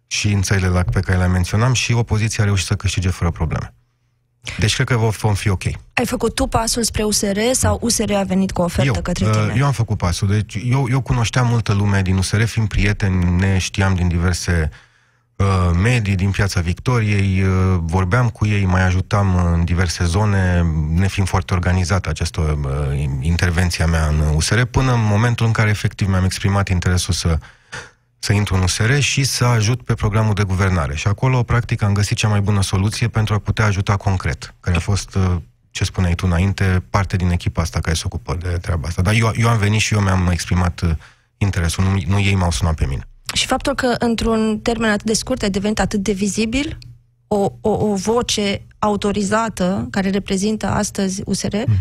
[0.07, 3.31] Și în țările la pe care le menționam și opoziția a reușit să câștige fără
[3.31, 3.75] probleme.
[4.59, 5.65] Deci cred că vom fi ok.
[5.93, 9.27] Ai făcut tu pasul spre USR sau USR a venit cu o ofertă eu, către
[9.27, 9.55] uh, tine?
[9.57, 10.29] Eu am făcut pasul.
[10.29, 14.89] Deci eu, eu cunoșteam multă lume din USR, fiind prieteni, ne știam din diverse uh,
[15.83, 21.29] medii, din piața Victoriei, uh, vorbeam cu ei, mai ajutam în diverse zone, ne fiind
[21.29, 26.25] foarte organizată această uh, intervenția mea în USR, până în momentul în care efectiv mi-am
[26.25, 27.39] exprimat interesul să
[28.23, 30.97] să intru în USR și să ajut pe programul de guvernare.
[30.97, 34.77] Și acolo, practic, am găsit cea mai bună soluție pentru a putea ajuta concret, care
[34.77, 35.37] a fost, uh,
[35.71, 39.03] ce spuneai tu înainte, parte din echipa asta care se ocupă de treaba asta.
[39.03, 40.91] Dar eu, eu am venit și eu mi-am exprimat uh,
[41.37, 43.09] interesul, nu, nu ei m-au sunat pe mine.
[43.33, 46.79] Și faptul că într-un termen atât de scurt ai devenit atât de vizibil,
[47.27, 51.75] o, o, o voce autorizată care reprezintă astăzi USR, mm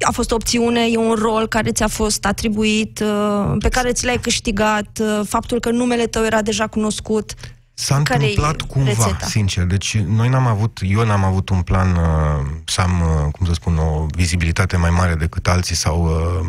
[0.00, 4.04] a fost o opțiune, e un rol care ți-a fost atribuit, uh, pe care ți
[4.04, 7.34] l-ai câștigat, uh, faptul că numele tău era deja cunoscut.
[7.74, 9.26] S-a care întâmplat cumva, rețeta?
[9.26, 9.64] sincer.
[9.64, 13.52] Deci noi n-am avut, eu n-am avut un plan uh, să am, uh, cum să
[13.52, 16.46] spun, o vizibilitate mai mare decât alții sau uh,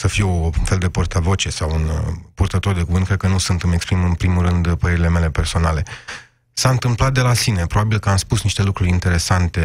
[0.00, 3.06] să fiu un fel de portavoce sau un uh, purtător de cuvânt.
[3.06, 5.82] Cred că nu sunt, îmi exprim în primul rând părerile mele personale.
[6.52, 7.66] S-a întâmplat de la sine.
[7.66, 9.60] Probabil că am spus niște lucruri interesante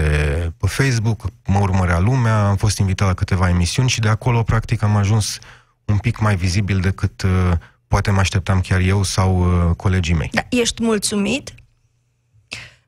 [0.57, 4.83] pe Facebook, mă urmărea lumea, am fost invitat la câteva emisiuni și de acolo, practic,
[4.83, 5.39] am ajuns
[5.85, 7.51] un pic mai vizibil decât uh,
[7.87, 10.29] poate mă așteptam chiar eu sau uh, colegii mei.
[10.31, 11.53] Da, ești mulțumit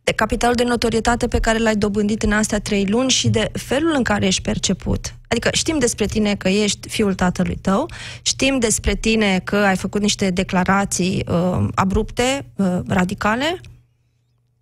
[0.07, 3.93] de capitalul de notorietate pe care l-ai dobândit în astea trei luni și de felul
[3.95, 5.15] în care ești perceput.
[5.27, 7.89] Adică știm despre tine că ești fiul tatălui tău,
[8.21, 13.59] știm despre tine că ai făcut niște declarații uh, abrupte, uh, radicale,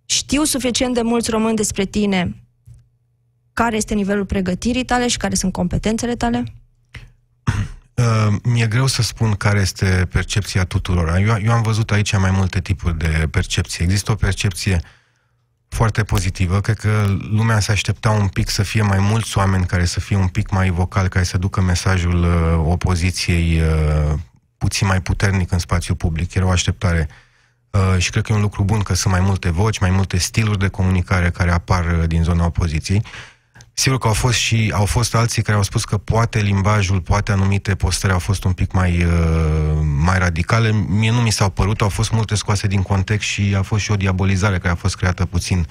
[0.06, 2.36] știu suficient de mulți români despre tine
[3.52, 6.44] care este nivelul pregătirii tale și care sunt competențele tale?
[7.96, 11.16] Uh, mi-e greu să spun care este percepția tuturor.
[11.16, 13.84] Eu, eu am văzut aici mai multe tipuri de percepție.
[13.84, 14.80] Există o percepție
[15.68, 16.60] foarte pozitivă.
[16.60, 20.16] Cred că lumea se aștepta un pic să fie mai mulți oameni care să fie
[20.16, 24.18] un pic mai vocali, care să ducă mesajul uh, opoziției uh,
[24.58, 26.34] puțin mai puternic în spațiu public.
[26.34, 27.08] Era o așteptare.
[27.70, 30.18] Uh, și cred că e un lucru bun că sunt mai multe voci, mai multe
[30.18, 33.02] stiluri de comunicare care apar uh, din zona opoziției.
[33.78, 37.32] Sigur că au fost și au fost alții care au spus că poate limbajul, poate
[37.32, 40.72] anumite postări au fost un pic mai, uh, mai radicale.
[40.72, 43.90] Mie nu mi s-au părut, au fost multe scoase din context și a fost și
[43.90, 45.66] o diabolizare care a fost creată puțin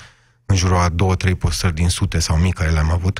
[0.45, 3.19] în jurul a două, trei postări din sute sau mii care le-am avut.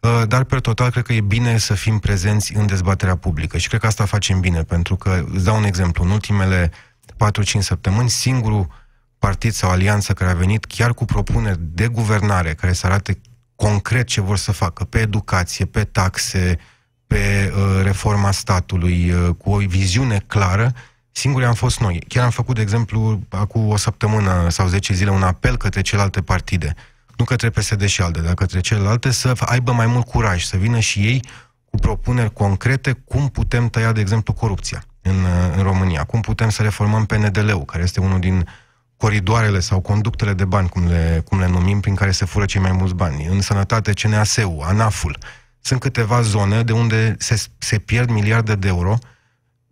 [0.00, 3.68] Uh, dar, pe total, cred că e bine să fim prezenți în dezbaterea publică și
[3.68, 6.70] cred că asta facem bine, pentru că, îți dau un exemplu, în ultimele
[7.16, 8.66] 4-5 săptămâni, singurul
[9.18, 13.20] partid sau alianță care a venit chiar cu propuneri de guvernare care să arate
[13.66, 16.58] concret ce vor să facă pe educație, pe taxe,
[17.06, 20.72] pe uh, reforma statului, uh, cu o viziune clară,
[21.10, 22.04] singuri am fost noi.
[22.08, 26.22] Chiar am făcut, de exemplu, acum o săptămână sau 10 zile un apel către celelalte
[26.22, 26.74] partide,
[27.16, 30.78] nu către PSD și alte, dar către celelalte, să aibă mai mult curaj, să vină
[30.78, 31.24] și ei
[31.70, 36.50] cu propuneri concrete cum putem tăia, de exemplu, corupția în, uh, în România, cum putem
[36.50, 38.48] să reformăm PNDL-ul, care este unul din
[39.02, 42.60] coridoarele sau conductele de bani, cum le, cum le numim, prin care se fură cei
[42.60, 43.26] mai mulți bani.
[43.26, 45.18] În sănătate, CNAS-ul, ANAF-ul.
[45.60, 48.98] Sunt câteva zone de unde se, se pierd miliarde de euro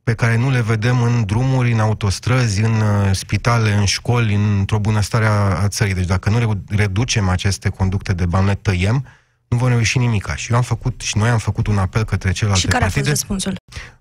[0.03, 4.79] pe care nu le vedem în drumuri, în autostrăzi, în uh, spitale, în școli, într-o
[4.79, 5.95] bunăstare a, a țării.
[5.95, 9.07] Deci dacă nu reducem aceste conducte de bani, le tăiem,
[9.49, 10.37] nu vom reuși nimica.
[10.37, 13.07] Și eu am făcut, și noi am făcut un apel către celelalte Și care partide.
[13.07, 13.57] a fost răspunsul?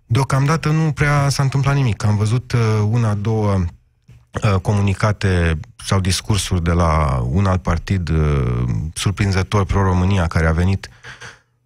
[0.06, 2.04] Deocamdată nu prea s-a întâmplat nimic.
[2.04, 2.60] Am văzut uh,
[2.90, 3.62] una, două uh,
[4.62, 8.64] comunicate sau discursuri de la un alt partid uh,
[8.94, 10.90] surprinzător pro-România care a venit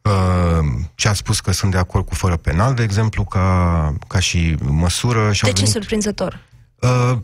[0.02, 4.20] uh, și a spus că sunt de acord cu fără penal, de exemplu, ca, ca
[4.20, 5.32] și măsură.
[5.32, 6.40] Și De au ce venit, surprinzător?
[6.80, 7.18] uh,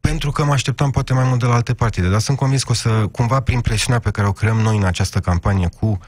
[0.00, 2.72] pentru că mă așteptam poate mai mult de la alte partide, dar sunt convins că
[2.72, 5.98] o să, cumva prin presiunea pe care o creăm noi în această campanie cu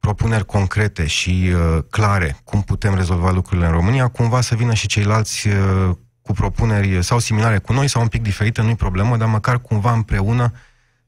[0.00, 4.86] propuneri concrete și uh, clare cum putem rezolva lucrurile în România, cumva să vină și
[4.86, 5.90] ceilalți uh,
[6.24, 9.92] cu propuneri sau similare cu noi sau un pic diferite, nu-i problemă, dar măcar cumva
[9.92, 10.52] împreună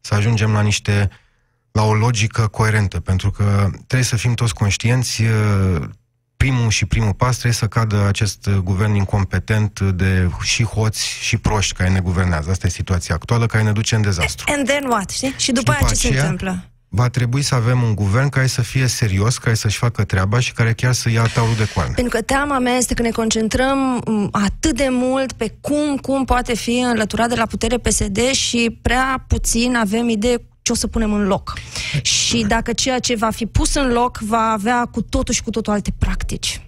[0.00, 1.10] să ajungem la niște
[1.72, 5.22] la o logică coerentă, pentru că trebuie să fim toți conștienți,
[6.36, 11.74] primul și primul pas trebuie să cadă acest guvern incompetent de și hoți și proști
[11.74, 12.50] care ne guvernează.
[12.50, 14.52] Asta e situația actuală care ne duce în dezastru.
[14.56, 15.34] And then what, știi?
[15.36, 16.70] Și după, și după aia ce aceea, se întâmplă?
[16.96, 20.52] Va trebui să avem un guvern care să fie serios, care să-și facă treaba și
[20.52, 21.92] care chiar să ia taurul de coarne.
[21.94, 26.24] Pentru că teama mea este că ne concentrăm m, atât de mult pe cum, cum
[26.24, 30.86] poate fi înlăturat de la putere PSD și prea puțin avem idee ce o să
[30.86, 31.52] punem în loc.
[32.02, 35.50] Și dacă ceea ce va fi pus în loc va avea cu totul și cu
[35.50, 36.60] totul alte practici.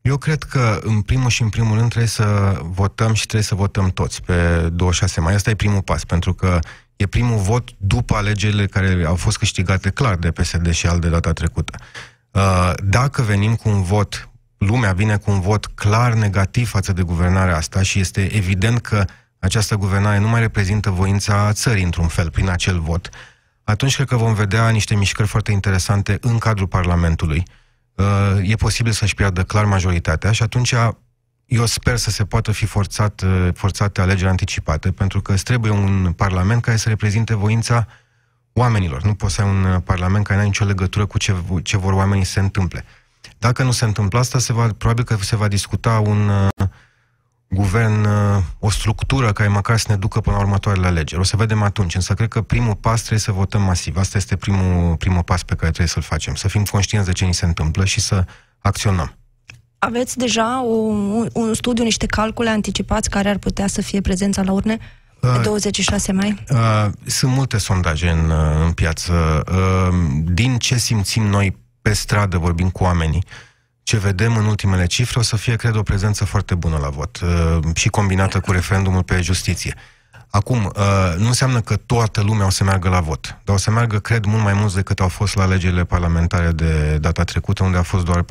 [0.00, 3.54] Eu cred că, în primul și în primul rând, trebuie să votăm și trebuie să
[3.54, 5.34] votăm toți pe 26 mai.
[5.34, 6.58] Asta e primul pas, pentru că
[7.02, 11.08] e primul vot după alegerile care au fost câștigate clar de PSD și al de
[11.08, 11.78] data trecută.
[12.30, 14.28] Uh, Dacă venim cu un vot,
[14.58, 19.04] lumea vine cu un vot clar negativ față de guvernarea asta și este evident că
[19.38, 23.08] această guvernare nu mai reprezintă voința țării într-un fel prin acel vot,
[23.64, 27.42] atunci cred că vom vedea niște mișcări foarte interesante în cadrul Parlamentului.
[27.94, 28.04] Uh,
[28.42, 30.74] E posibil să-și piardă clar majoritatea și atunci
[31.52, 35.72] eu sper să se poată fi forțat, uh, forțate alegeri anticipate, pentru că îți trebuie
[35.72, 37.86] un parlament care să reprezinte voința
[38.52, 39.02] oamenilor.
[39.02, 41.76] Nu poți să ai un uh, parlament care nu are nicio legătură cu ce, ce
[41.76, 42.84] vor oamenii să se întâmple.
[43.38, 46.68] Dacă nu se întâmplă asta, se va, probabil că se va discuta un uh,
[47.48, 51.20] guvern, uh, o structură care măcar să ne ducă până la următoarele alegeri.
[51.20, 53.96] O să vedem atunci, însă cred că primul pas trebuie să votăm masiv.
[53.96, 56.34] Asta este primul, primul pas pe care trebuie să-l facem.
[56.34, 58.24] Să fim conștienți de ce ni se întâmplă și să
[58.58, 59.16] acționăm.
[59.86, 64.52] Aveți deja un, un studiu, niște calcule anticipați care ar putea să fie prezența la
[64.52, 64.78] urne
[65.20, 66.44] pe Uh, 26 mai?
[66.50, 69.42] Uh, sunt multe sondaje în, uh, în piață.
[69.52, 73.24] Uh, din ce simțim noi pe stradă, vorbim cu oamenii,
[73.82, 77.20] ce vedem în ultimele cifre, o să fie, cred, o prezență foarte bună la vot
[77.22, 79.74] uh, și combinată cu referendumul pe justiție.
[80.30, 83.70] Acum, uh, nu înseamnă că toată lumea o să meargă la vot, dar o să
[83.70, 87.78] meargă, cred, mult mai mulți decât au fost la alegerile parlamentare de data trecută, unde
[87.78, 88.26] a fost doar 40%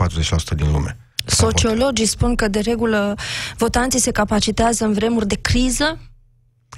[0.56, 0.98] din lume.
[1.26, 3.16] Sociologii spun că de regulă
[3.58, 6.00] votanții se capacitează în vremuri de criză,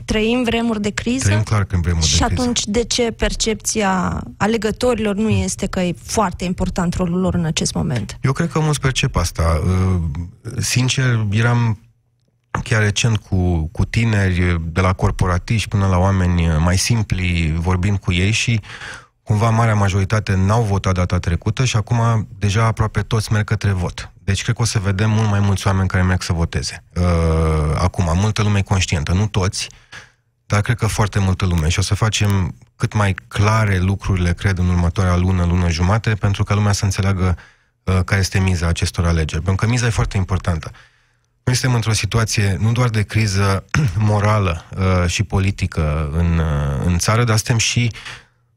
[0.05, 2.41] trăim vremuri de criză Trăim clar că în vremuri și de criză.
[2.41, 7.73] atunci de ce percepția alegătorilor nu este că e foarte important rolul lor în acest
[7.73, 8.17] moment?
[8.21, 9.61] Eu cred că mulți percep asta.
[9.65, 10.01] Uh,
[10.59, 11.77] Sincer, eram
[12.63, 18.11] chiar recent cu, cu tineri, de la corporatiști până la oameni mai simpli, vorbind cu
[18.11, 18.61] ei și
[19.23, 24.12] cumva marea majoritate n-au votat data trecută și acum deja aproape toți merg către vot.
[24.23, 26.83] Deci cred că o să vedem mult mai mulți oameni care merg să voteze.
[26.95, 27.03] Uh,
[27.75, 29.69] acum, multă lume e conștientă, nu toți,
[30.45, 34.57] dar cred că foarte multă lume și o să facem cât mai clare lucrurile, cred,
[34.57, 37.37] în următoarea lună, lună jumate, pentru ca lumea să înțeleagă
[37.83, 39.41] uh, care este miza acestor alegeri.
[39.41, 40.71] Pentru că miza e foarte importantă.
[41.43, 43.65] Noi suntem într-o situație nu doar de criză
[43.97, 47.91] morală uh, și politică în, uh, în țară, dar suntem și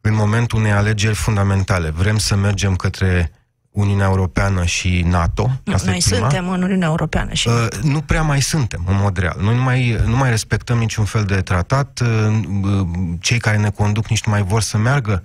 [0.00, 1.90] în momentul unei alegeri fundamentale.
[1.90, 3.32] Vrem să mergem către
[3.76, 5.50] Uniunea Europeană și NATO.
[5.72, 6.18] Asta Noi e prima.
[6.18, 9.36] suntem în Uniunea Europeană și Uh, nu prea mai suntem, în mod real.
[9.40, 12.00] Noi nu mai, nu mai respectăm niciun fel de tratat.
[12.00, 12.86] Uh, uh,
[13.20, 15.22] cei care ne conduc nici nu mai vor să meargă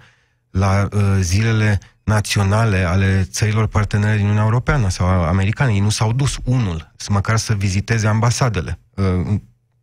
[0.49, 5.72] la uh, zilele naționale ale țărilor partenere din Uniunea Europeană sau americane.
[5.74, 9.06] Ei nu s-au dus unul, să măcar să viziteze ambasadele uh,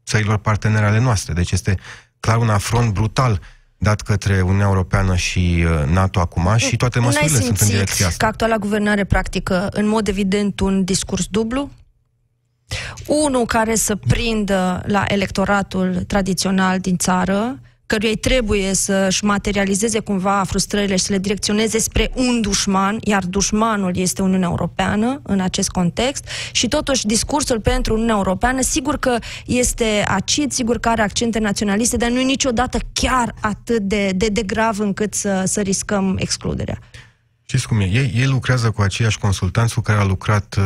[0.06, 1.32] țărilor partenere ale noastre.
[1.32, 1.78] Deci este
[2.20, 3.40] clar un afront brutal
[3.78, 7.74] dat către Uniunea Europeană și uh, NATO acum și toate N-ai măsurile sunt în simțit
[7.74, 8.24] direcția asta.
[8.24, 11.70] că actuala guvernare practică în mod evident un discurs dublu?
[13.06, 17.58] Unul care să prindă la electoratul tradițional din țară,
[17.88, 23.24] căruia îi trebuie să-și materializeze cumva frustrările și să le direcționeze spre un dușman, iar
[23.24, 29.18] dușmanul este Uniunea Europeană în acest context și totuși discursul pentru Uniunea Europeană sigur că
[29.46, 34.26] este acid, sigur că are accente naționaliste, dar nu e niciodată chiar atât de, de,
[34.26, 36.78] de grav încât să, să riscăm excluderea.
[37.42, 37.84] Știți cum e?
[37.84, 40.64] Ei, ei lucrează cu aceiași consultanți cu care a lucrat uh,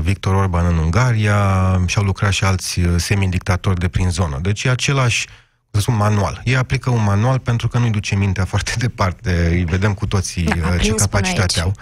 [0.00, 4.38] Victor Orban în Ungaria și au lucrat și alți uh, semidictatori de prin zonă.
[4.42, 5.32] Deci e același să
[5.80, 6.40] spun, manual.
[6.44, 10.44] Ei aplică un manual pentru că nu-i duce mintea foarte departe, îi vedem cu toții
[10.44, 11.58] Da, uh, ce aprins până capacitate aici.
[11.58, 11.72] au.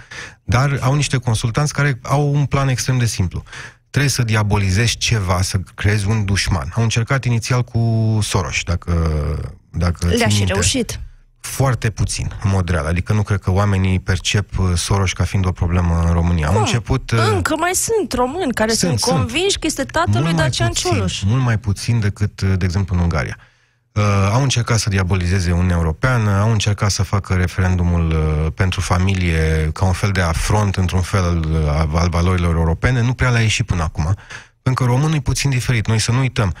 [0.43, 3.43] Dar au niște consultanți care au un plan extrem de simplu.
[3.89, 6.71] Trebuie să diabolizezi ceva, să creezi un dușman.
[6.75, 7.79] Au încercat inițial cu
[8.21, 8.93] Soros, dacă,
[9.69, 10.53] dacă Le-a ții și minte.
[10.53, 10.99] reușit.
[11.39, 12.85] Foarte puțin, în mod real.
[12.85, 16.45] Adică nu cred că oamenii percep uh, Soros ca fiind o problemă în România.
[16.47, 16.61] Au Cum?
[16.61, 17.11] început...
[17.11, 19.15] uh, Încă mai sunt români care sunt, Sunt, sunt.
[19.17, 21.21] convinși că este tatăl lui mai Dacian puțin, Cioloș.
[21.25, 23.35] Mult mai puțin decât, uh, de exemplu, în Ungaria.
[23.39, 23.45] Uh,
[24.31, 29.85] au încercat să diabolizeze Uniunea Europeană, au încercat să facă referendumul uh, pentru familie ca
[29.85, 33.01] un fel de afront, într-un fel, uh, al, al valorilor europene.
[33.01, 34.15] Nu prea le-a ieșit până acum.
[34.61, 35.87] Pentru că românul e puțin diferit.
[35.87, 36.53] Noi să nu uităm.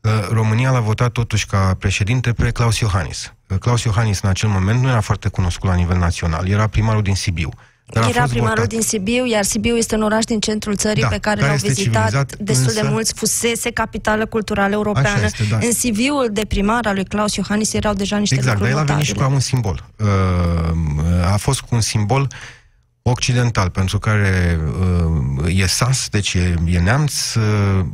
[0.00, 3.32] Uh, România l-a votat totuși ca președinte pe Claus Iohannis.
[3.48, 7.02] Uh, Claus Iohannis în acel moment nu era foarte cunoscut la nivel național, era primarul
[7.02, 7.48] din Sibiu.
[7.86, 8.68] Dar a Era fost primarul votat.
[8.70, 11.54] din Sibiu, iar Sibiu este un oraș din centrul țării Da, pe care, care l-au
[11.54, 15.08] este vizitat civilizat, destul de însă- mulți, fusese capitală culturală europeană.
[15.08, 15.56] Așa este, da.
[15.56, 18.88] În CV-ul de primar al lui Claus Iohannis erau deja niște Exact, dar lucruri el
[18.90, 19.28] a venit și notabile.
[19.28, 19.84] ca un simbol.
[19.98, 22.26] Uh, A fost cu un simbol
[23.02, 24.60] occidental, pentru care
[25.44, 27.42] uh, e sas, deci e, e neamț, uh,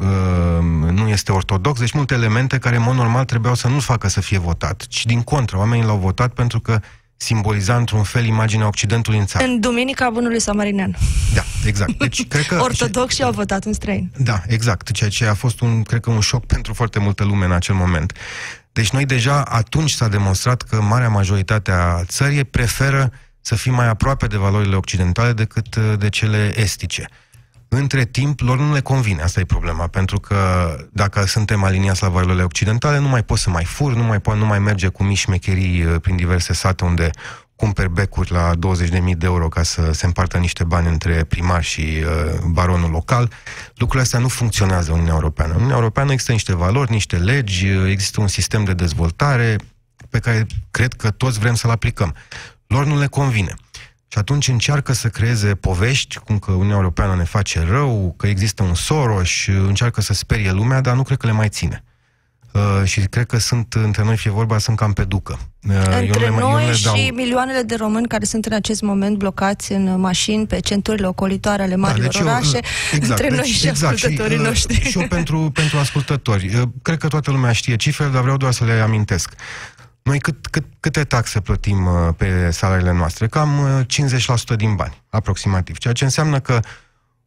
[0.00, 4.08] uh, nu este ortodox, deci multe elemente care, în mod normal, trebuiau să nu facă
[4.08, 6.80] să fie votat, ci din contră, oamenii l-au votat pentru că
[7.22, 9.44] simboliza într-un fel imaginea Occidentului în țară.
[9.44, 10.96] În Duminica Bunului Samarinean.
[11.34, 11.98] Da, exact.
[11.98, 12.60] Deci, cred că...
[12.60, 14.10] Ortodox și au votat un străin.
[14.16, 14.90] Da, exact.
[14.90, 17.74] Ceea ce a fost, un, cred că, un șoc pentru foarte multă lume în acel
[17.74, 18.12] moment.
[18.72, 23.88] Deci noi deja atunci s-a demonstrat că marea majoritate a țării preferă să fim mai
[23.88, 27.08] aproape de valorile occidentale decât uh, de cele estice.
[27.72, 30.36] Între timp, lor nu le convine, asta e problema, pentru că
[30.92, 34.36] dacă suntem aliniați la valorile occidentale, nu mai poți să mai furi, nu mai, po-
[34.36, 37.10] nu mai merge cu mici șmecherii uh, prin diverse sate unde
[37.56, 41.80] cumperi becuri la 20.000 de euro ca să se împartă niște bani între primar și
[41.80, 43.32] uh, baronul local.
[43.74, 45.50] Lucrurile astea nu funcționează în Uniunea Europeană.
[45.50, 49.56] În Uniunea Europeană există niște valori, niște legi, uh, există un sistem de dezvoltare
[50.08, 52.14] pe care cred că toți vrem să-l aplicăm.
[52.66, 53.54] Lor nu le convine.
[54.12, 58.62] Și atunci încearcă să creeze povești, cum că Uniunea Europeană ne face rău, că există
[58.62, 61.84] un Soros, încearcă să sperie lumea, dar nu cred că le mai ține.
[62.52, 65.38] Uh, și cred că sunt, între noi fie vorba, sunt cam pe ducă.
[65.68, 68.06] Uh, eu nu Între le mai- eu nu noi le dau- și milioanele de români
[68.06, 72.26] care sunt în acest moment blocați în mașini pe centurile ocolitoare ale marilor deci eu,
[72.26, 72.60] orașe,
[72.92, 74.80] exact, între noi deci, și exact, ascultătorii și, uh, noștri.
[74.80, 76.54] Și eu pentru, pentru ascultători.
[76.56, 79.32] Uh, Cred că toată lumea știe cifrele, dar vreau doar să le amintesc.
[80.10, 83.26] Noi cât, cât, câte taxe plătim uh, pe salariile noastre?
[83.26, 83.80] Cam uh,
[84.52, 85.78] 50% din bani, aproximativ.
[85.78, 86.60] Ceea ce înseamnă că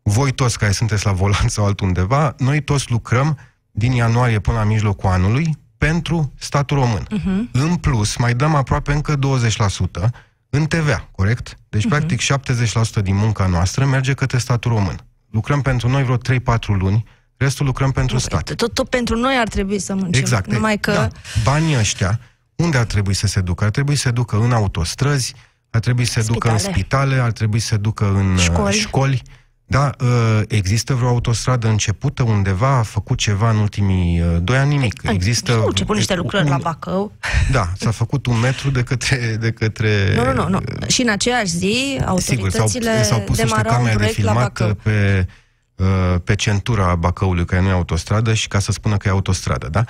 [0.02, 3.38] voi toți care sunteți la volan sau altundeva, noi toți lucrăm
[3.72, 7.08] din ianuarie până la mijlocul anului pentru statul român.
[7.10, 7.50] Mhm.
[7.52, 10.10] În plus, mai dăm aproape încă 20%
[10.50, 11.58] în TVA, corect?
[11.70, 11.90] Deci, Mhm.
[11.90, 14.96] practic, 70% din munca noastră merge către statul român.
[15.30, 17.04] Lucrăm pentru noi vreo 3-4 luni,
[17.38, 18.54] restul lucrăm pentru stat.
[18.54, 20.22] Tot, tot pentru noi ar trebui să muncim.
[20.22, 20.52] Exact.
[20.52, 21.08] Numai că Da.
[21.44, 22.20] Banii ăștia,
[22.56, 23.64] unde ar trebui să se ducă?
[23.64, 25.34] Ar trebui să se ducă în autostrăzi,
[25.70, 26.78] ar trebui să se ducă în Spitale.
[26.80, 28.74] spitale, ar trebui să se ducă în uh, Școli.
[28.76, 29.22] școli.
[29.66, 34.70] Da, uh, există vreo autostradă începută undeva, a făcut ceva în ultimii uh, doi ani,
[34.70, 35.02] nimic.
[35.04, 35.52] Există...
[35.52, 37.12] au început niște lucrări un- la Bacău.
[37.52, 39.38] Da, s-a făcut un metru de către...
[39.40, 40.60] De către Nu, nu, nu, nu.
[40.88, 44.22] Și în aceeași zi, Sigur, s-au, autoritățile s-au pus niște demarau un camere de proiect
[44.24, 44.74] la filmat Bacău.
[44.74, 45.28] pe,
[45.76, 49.68] uh, pe centura Bacăului, care nu e autostradă, și ca să spună că e autostradă,
[49.72, 49.84] da?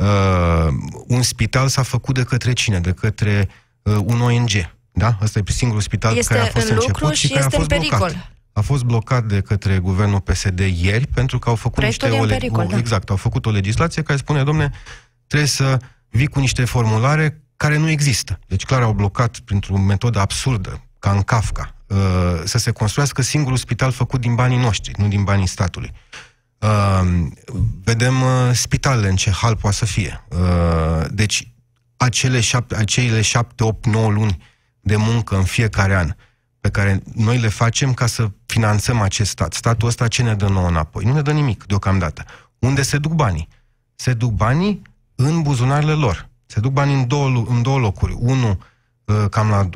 [0.00, 0.68] Uh,
[1.06, 2.80] un spital s-a făcut de către cine?
[2.80, 3.48] De către
[3.82, 4.50] uh, un ONG,
[4.92, 5.18] da?
[5.22, 7.46] Ăsta e singurul spital Este care a fost în lucru început și, și care a
[7.46, 7.98] este în fost blocat.
[8.08, 8.30] pericol.
[8.52, 12.22] A fost blocat de către guvernul PSD ieri pentru că au făcut Proiectul niște...
[12.22, 12.76] e în o le- pericol, o- da.
[12.78, 14.70] Exact, au făcut o legislație care spune, domne,
[15.26, 15.78] trebuie să
[16.08, 18.38] vii cu niște formulare care nu există.
[18.46, 21.96] Deci clar au blocat printr-o metodă absurdă, ca în Kafka, uh,
[22.44, 25.92] să se construiască singurul spital făcut din banii noștri, nu din banii statului.
[26.60, 27.26] Uh,
[27.84, 30.24] vedem uh, spitalele în ce hal poate să fie.
[30.28, 31.52] Uh, deci
[31.96, 34.42] acele șapte, acele șapte, opt, nouă luni
[34.80, 36.14] de muncă în fiecare an
[36.60, 39.52] pe care noi le facem ca să finanțăm acest stat.
[39.52, 41.04] Statul ăsta ce ne dă nouă înapoi?
[41.04, 42.24] Nu ne dă nimic deocamdată.
[42.58, 43.48] Unde se duc banii?
[43.94, 44.82] Se duc banii
[45.14, 46.28] în buzunarele lor.
[46.46, 48.16] Se duc banii în două, lu- în două locuri.
[48.18, 48.56] Unul, uh,
[49.30, 49.68] cam la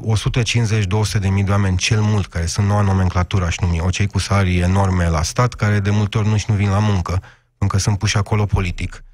[1.16, 4.07] 150-200 de mii de oameni cel mult, care sunt noua nomenclatură, aș numi, o cei
[4.07, 7.22] cu salarii enorme la stat, care de multe ori nu-și nu vin la muncă,
[7.59, 9.05] încă sunt puși acolo politic.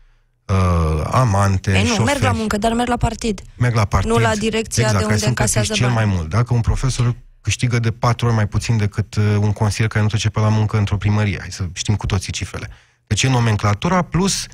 [0.47, 3.43] Uh, amante, Ei, nu, șoferi, merg la muncă, dar merg la partid.
[3.57, 4.11] merg la partid.
[4.11, 6.07] Nu la direcția exact, de care unde sunt plătiți încasează cel bani.
[6.07, 6.29] mai mult.
[6.31, 10.09] Dacă un profesor câștigă de patru ori mai puțin decât uh, un consilier care nu
[10.09, 11.37] trece pe la muncă într-o primărie.
[11.41, 12.69] Hai să știm cu toții cifrele.
[13.07, 14.47] Deci e nomenclatura plus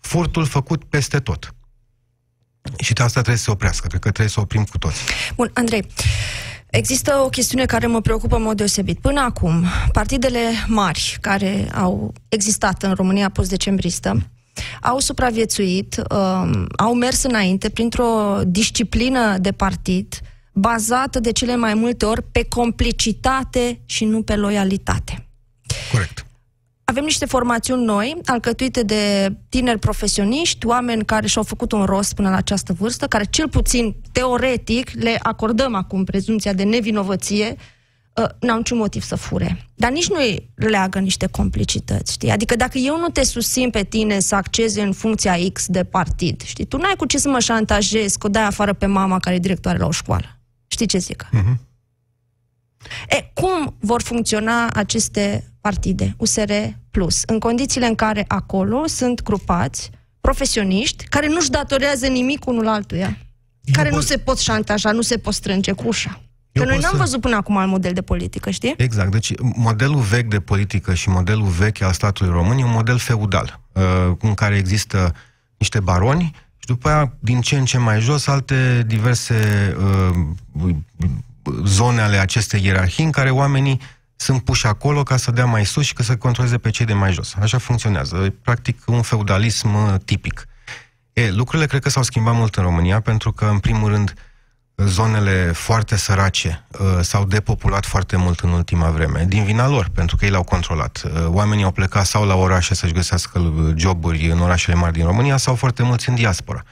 [0.00, 1.54] furtul făcut peste tot.
[2.78, 3.86] Și de asta trebuie să se oprească.
[3.86, 5.00] Cred că trebuie să oprim cu toți.
[5.36, 5.86] Bun, Andrei,
[6.70, 8.98] există o chestiune care mă preocupă în mod deosebit.
[8.98, 14.22] Până acum, partidele mari care au existat în România post-decembristă
[14.80, 20.20] au supraviețuit, um, au mers înainte printr-o disciplină de partid
[20.52, 25.28] bazată de cele mai multe ori pe complicitate și nu pe loialitate.
[25.92, 26.26] Corect.
[26.90, 32.30] Avem niște formațiuni noi, alcătuite de tineri profesioniști, oameni care și-au făcut un rost până
[32.30, 37.56] la această vârstă, care cel puțin teoretic le acordăm acum prezumția de nevinovăție,
[38.14, 39.66] uh, n-au niciun motiv să fure.
[39.74, 42.30] Dar nici nu îi leagă niște complicități, știi?
[42.30, 46.42] Adică dacă eu nu te susțin pe tine să accezi în funcția X de partid,
[46.42, 46.64] știi?
[46.64, 49.38] Tu n-ai cu ce să mă șantajezi, că o dai afară pe mama care e
[49.38, 50.38] directoare la o școală.
[50.66, 51.28] Știi ce zic?
[51.32, 51.60] Mhm.
[53.08, 56.52] E, cum vor funcționa aceste partide, USR
[56.90, 59.90] Plus, în condițiile în care acolo sunt grupați
[60.20, 63.18] profesioniști care nu-și datorează nimic unul altuia,
[63.72, 66.20] care nu se pot șantaja, nu se pot strânge cu ușa.
[66.52, 68.74] Că noi n-am să- văzut până acum alt model de politică, știi?
[68.76, 69.10] Exact.
[69.10, 73.60] Deci modelul vechi de politică și modelul vechi al statului român e un model feudal,
[73.72, 73.82] uh,
[74.20, 75.14] în care există
[75.56, 79.36] niște baroni și după aia, din ce în ce mai jos, alte diverse
[79.78, 80.70] uh,
[81.64, 83.80] zone ale acestei ierarhii în care oamenii
[84.20, 86.92] sunt puși acolo ca să dea mai sus și ca să controleze pe cei de
[86.92, 87.34] mai jos.
[87.40, 88.16] Așa funcționează.
[88.16, 90.46] E practic un feudalism uh, tipic.
[91.12, 94.14] E, lucrurile cred că s-au schimbat mult în România pentru că, în primul rând,
[94.76, 100.16] zonele foarte sărace uh, s-au depopulat foarte mult în ultima vreme, din vina lor, pentru
[100.16, 101.02] că ei le-au controlat.
[101.04, 105.04] Uh, oamenii au plecat sau la orașe să-și găsească uh, joburi în orașele mari din
[105.04, 106.62] România, sau foarte mulți în diaspora.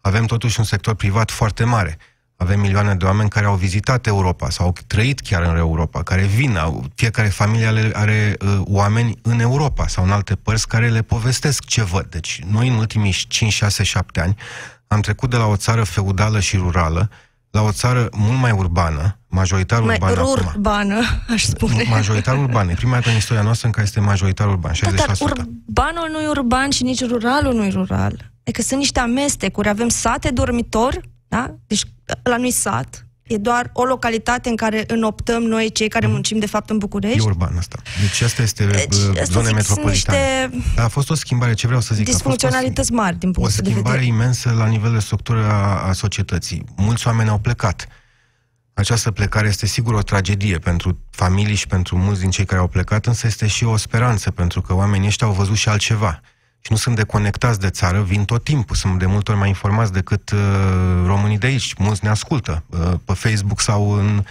[0.00, 1.98] Avem totuși un sector privat foarte mare.
[2.42, 6.22] Avem milioane de oameni care au vizitat Europa sau au trăit chiar în Europa, care
[6.22, 10.88] vin, au, fiecare familie are, are uh, oameni în Europa sau în alte părți care
[10.88, 12.04] le povestesc ce văd.
[12.04, 14.34] Deci noi în ultimii 5, 6, 7 ani
[14.86, 17.10] am trecut de la o țară feudală și rurală
[17.50, 20.52] la o țară mult mai urbană, majoritar Mai urbană acum.
[20.54, 21.84] urbană, aș spune.
[21.88, 22.68] Majoritar urban.
[22.68, 24.76] E prima dată în istoria noastră în care este majoritar urban, 60%.
[24.80, 28.32] Da, dar urbanul nu e urban și nici ruralul nu e rural.
[28.42, 29.68] Adică sunt niște amestecuri.
[29.68, 31.54] Avem sate dormitor, da?
[31.66, 31.84] Deci
[32.22, 33.06] la noi sat.
[33.22, 37.18] E doar o localitate în care înoptăm noi, cei care muncim de fapt în București.
[37.18, 37.78] E urban asta.
[38.00, 40.48] Deci asta este deci, asta zone zic, sunt metropolitane.
[40.52, 42.08] niște Dar a fost o schimbare, ce vreau să zic?
[42.08, 44.14] A fost o, disfuncționalități mari din o punct de schimbare vedere.
[44.14, 46.64] imensă la nivel de structură a, a societății.
[46.76, 47.88] Mulți oameni au plecat.
[48.74, 52.68] Această plecare este sigur o tragedie pentru familii și pentru mulți din cei care au
[52.68, 56.20] plecat, însă este și o speranță, pentru că oamenii ăștia au văzut și altceva.
[56.60, 59.92] Și nu sunt deconectați de țară, vin tot timpul, sunt de multe ori mai informați
[59.92, 60.38] decât uh,
[61.06, 61.74] românii de aici.
[61.74, 64.24] Mulți ne ascultă uh, pe Facebook sau în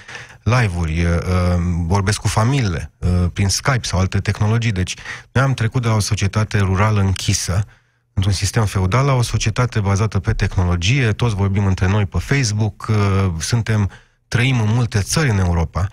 [0.44, 4.72] live-uri, uh, uh, vorbesc cu familiile, uh, prin Skype sau alte tehnologii.
[4.72, 4.94] Deci
[5.32, 7.66] noi am trecut de la o societate rurală închisă,
[8.14, 12.88] într-un sistem feudal, la o societate bazată pe tehnologie, toți vorbim între noi pe Facebook,
[12.90, 13.90] uh, suntem,
[14.28, 15.88] trăim în multe țări în Europa.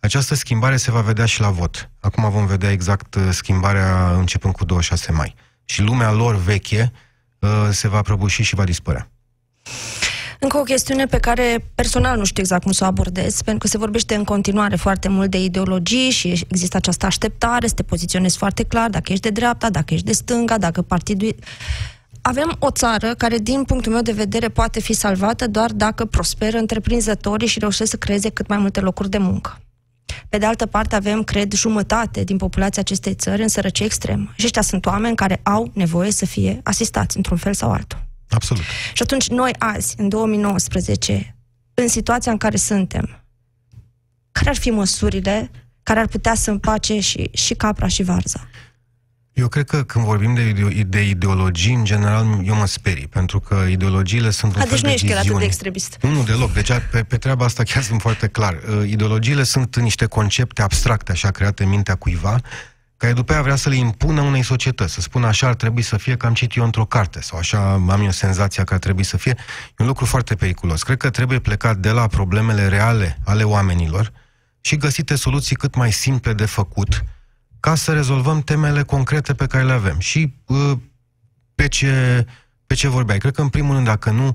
[0.00, 1.90] Această schimbare se va vedea și la vot.
[2.00, 5.34] Acum vom vedea exact uh, schimbarea începând cu 26 mai.
[5.70, 6.92] Și lumea lor veche
[7.38, 9.10] uh, se va prăbuși și va dispărea.
[10.40, 13.66] Încă o chestiune pe care personal nu știu exact cum să o abordez, pentru că
[13.66, 18.36] se vorbește în continuare foarte mult de ideologii și există această așteptare să te poziționezi
[18.36, 21.34] foarte clar dacă ești de dreapta, dacă ești de stânga, dacă partidul...
[22.22, 26.58] Avem o țară care, din punctul meu de vedere, poate fi salvată doar dacă prosperă
[26.58, 29.60] întreprinzătorii și reușesc să creeze cât mai multe locuri de muncă.
[30.28, 34.32] Pe de altă parte, avem, cred, jumătate din populația acestei țări în sărăcie extremă.
[34.36, 38.06] Și ăștia sunt oameni care au nevoie să fie asistați într-un fel sau altul.
[38.28, 38.62] Absolut.
[38.92, 41.36] Și atunci, noi azi, în 2019,
[41.74, 43.24] în situația în care suntem,
[44.32, 45.50] care ar fi măsurile
[45.82, 48.48] care ar putea să împace și, și capra și varza?
[49.38, 53.40] Eu cred că când vorbim de, ideo- de ideologii, în general, eu mă sperii, pentru
[53.40, 55.44] că ideologiile sunt un A, fel deci nu de ești chiar atât de viziuni.
[55.52, 55.98] extremist.
[56.02, 56.52] Nu, nu, deloc.
[56.52, 58.58] Deci pe, pe treaba asta chiar sunt foarte clar.
[58.80, 62.40] Uh, Ideologiile sunt niște concepte abstracte, așa, create în mintea cuiva,
[62.96, 65.96] care după aia vrea să le impună unei societăți, să spună așa ar trebui să
[65.96, 69.02] fie, că am citit eu într-o carte, sau așa am eu senzația că ar trebui
[69.04, 69.34] să fie.
[69.68, 70.82] E un lucru foarte periculos.
[70.82, 74.12] Cred că trebuie plecat de la problemele reale ale oamenilor
[74.60, 77.04] și găsite soluții cât mai simple de făcut,
[77.60, 79.98] ca să rezolvăm temele concrete pe care le avem.
[79.98, 80.72] Și uh,
[81.54, 82.26] pe ce,
[82.66, 83.18] pe ce vorbeai.
[83.18, 84.26] Cred că, în primul rând, dacă nu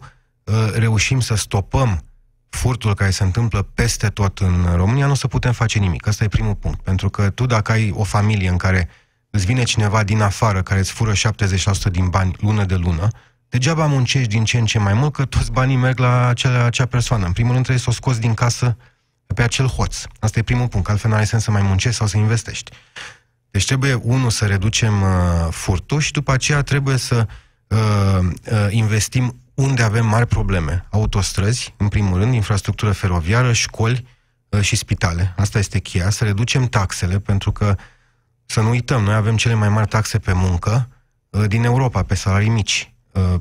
[0.43, 2.03] uh, reușim să stopăm
[2.49, 6.07] furtul care se întâmplă peste tot în România, nu o să putem face nimic.
[6.07, 6.81] Asta e primul punct.
[6.81, 8.89] Pentru că tu, dacă ai o familie în care
[9.29, 13.07] îți vine cineva din afară care îți fură 70% din bani lună de lună,
[13.49, 16.85] degeaba muncești din ce în ce mai mult, că toți banii merg la acea, acea
[16.85, 17.25] persoană.
[17.25, 18.77] În primul rând trebuie să o scoți din casă
[19.33, 20.01] pe acel hoț.
[20.19, 22.71] Asta e primul punct, că altfel nu are sens să mai muncești sau să investești.
[23.51, 27.27] Deci trebuie, unul, să reducem uh, furtul și după aceea trebuie să
[27.67, 27.77] uh,
[28.51, 30.85] uh, investim unde avem mari probleme.
[30.89, 34.07] Autostrăzi, în primul rând, infrastructură feroviară, școli
[34.49, 35.33] uh, și spitale.
[35.37, 37.75] Asta este cheia, să reducem taxele, pentru că,
[38.45, 40.89] să nu uităm, noi avem cele mai mari taxe pe muncă
[41.29, 42.93] uh, din Europa, pe salarii mici.
[43.11, 43.35] Uh,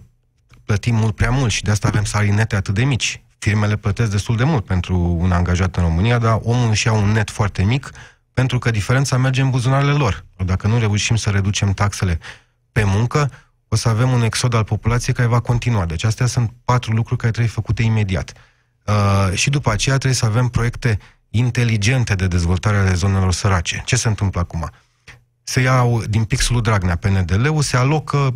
[0.64, 3.21] plătim mult prea mult și de asta avem salarii nete atât de mici.
[3.42, 7.08] Firmele plătesc destul de mult pentru un angajat în România, dar omul își ia un
[7.08, 7.90] net foarte mic
[8.32, 10.24] pentru că diferența merge în buzunarele lor.
[10.44, 12.18] Dacă nu reușim să reducem taxele
[12.72, 13.30] pe muncă,
[13.68, 15.86] o să avem un exod al populației care va continua.
[15.86, 18.32] Deci astea sunt patru lucruri care trebuie făcute imediat.
[18.86, 20.98] Uh, și după aceea trebuie să avem proiecte
[21.30, 23.82] inteligente de dezvoltare ale zonelor sărace.
[23.84, 24.70] Ce se întâmplă acum?
[25.42, 28.34] Se iau din pixul lui Dragnea PNDL-ul, se alocă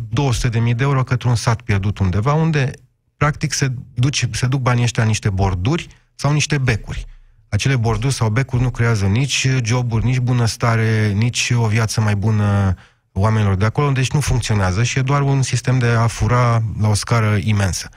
[0.49, 2.71] 200.000 de euro către un sat pierdut undeva, unde
[3.17, 7.05] practic se, duce, se duc banii ăștia în niște borduri sau niște becuri.
[7.49, 12.75] Acele borduri sau becuri nu creează nici joburi, nici bunăstare, nici o viață mai bună
[13.11, 16.89] oamenilor de acolo, deci nu funcționează și e doar un sistem de a fura la
[16.89, 17.89] o scară imensă.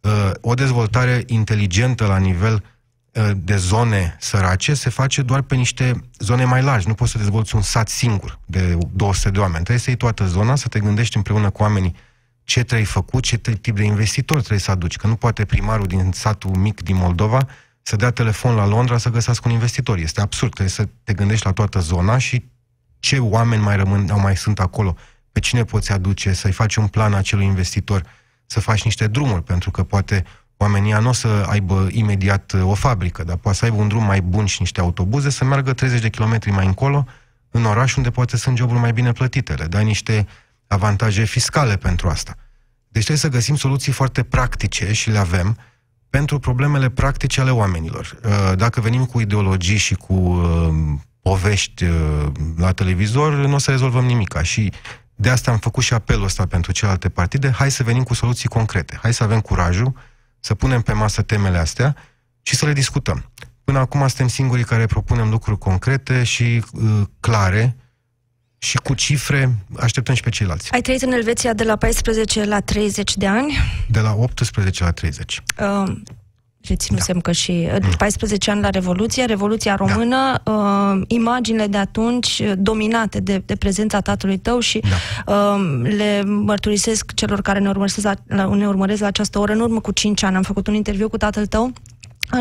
[0.00, 2.64] Uh, o dezvoltare inteligentă la nivel
[3.12, 6.88] uh, de zone sărace se face doar pe niște zone mai largi.
[6.88, 9.54] Nu poți să dezvolți un sat singur de 200 de oameni.
[9.54, 11.94] Trebuie să iei toată zona, să te gândești împreună cu oamenii
[12.44, 14.96] ce trebuie făcut, ce tip de investitor trebuie să aduci.
[14.96, 17.46] Că nu poate primarul din satul mic din Moldova
[17.82, 19.98] să dea telefon la Londra să găsească un investitor.
[19.98, 20.52] Este absurd.
[20.52, 22.44] Trebuie să te gândești la toată zona și
[22.98, 24.96] ce oameni mai rămân, au mai sunt acolo,
[25.32, 28.02] pe cine poți aduce, să-i faci un plan acelui investitor,
[28.46, 30.24] să faci niște drumuri, pentru că poate
[30.56, 34.04] oamenii nu o să aibă imediat uh, o fabrică, dar poate să aibă un drum
[34.04, 37.06] mai bun și niște autobuze, să meargă 30 de kilometri mai încolo,
[37.50, 39.54] în oraș unde poate sunt joburi mai bine plătite.
[39.54, 40.26] Le dai niște
[40.66, 42.34] avantaje fiscale pentru asta.
[42.88, 45.58] Deci trebuie să găsim soluții foarte practice și le avem
[46.10, 48.18] pentru problemele practice ale oamenilor.
[48.24, 51.84] Uh, dacă venim cu ideologii și cu uh, povești
[52.56, 54.42] la televizor, nu o să rezolvăm nimica.
[54.42, 54.72] Și
[55.14, 57.50] de asta am făcut și apelul ăsta pentru celelalte partide.
[57.50, 58.98] Hai să venim cu soluții concrete.
[59.02, 59.92] Hai să avem curajul
[60.40, 61.96] să punem pe masă temele astea
[62.42, 63.30] și să le discutăm.
[63.64, 67.76] Până acum suntem singurii care propunem lucruri concrete și uh, clare
[68.64, 70.72] și cu cifre așteptăm și pe ceilalți.
[70.72, 73.56] Ai trăit în Elveția de la 14 la 30 de ani?
[73.88, 75.42] De la 18 la 30.
[75.58, 75.92] Uh,
[76.60, 77.20] reținusem da.
[77.20, 80.52] că și 14 uh, ani la Revoluție, Revoluția Română, da.
[80.52, 84.82] uh, imaginile de atunci uh, dominate de, de prezența tatălui tău și
[85.24, 85.34] da.
[85.34, 89.52] uh, le mărturisesc celor care ne urmăresc, la, ne urmăresc la această oră.
[89.52, 91.72] În urmă cu 5 ani am făcut un interviu cu tatăl tău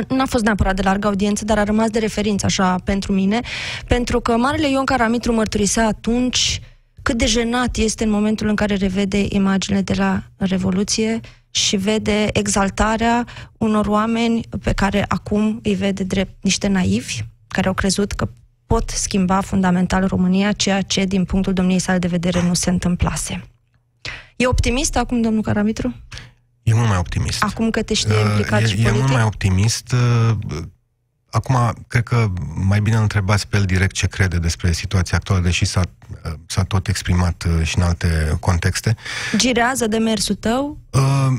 [0.08, 3.40] N-a fost neapărat de largă audiență, dar a rămas de referință așa pentru mine,
[3.88, 6.62] pentru că Marele Ion Caramitru mărturisea atunci
[7.02, 11.20] cât de jenat este în momentul în care revede imaginile de la Revoluție
[11.52, 13.26] și vede exaltarea
[13.58, 18.30] unor oameni pe care acum îi vede drept niște naivi, care au crezut că
[18.66, 23.44] pot schimba fundamental România, ceea ce, din punctul domniei sale de vedere, nu se întâmplase.
[24.36, 25.96] E optimist acum, domnul Caramitru?
[26.64, 27.44] E mult mai optimist.
[27.44, 28.96] Acum că te știe implicat uh, e, și politic?
[28.96, 29.92] E mult mai optimist.
[29.92, 30.62] Uh,
[31.30, 35.42] acum, cred că mai bine îl întrebați pe el direct ce crede despre situația actuală,
[35.42, 35.82] deși s-a,
[36.26, 38.96] uh, s-a tot exprimat uh, și în alte contexte.
[39.36, 40.78] Girează demersul tău?
[40.90, 41.38] Uh,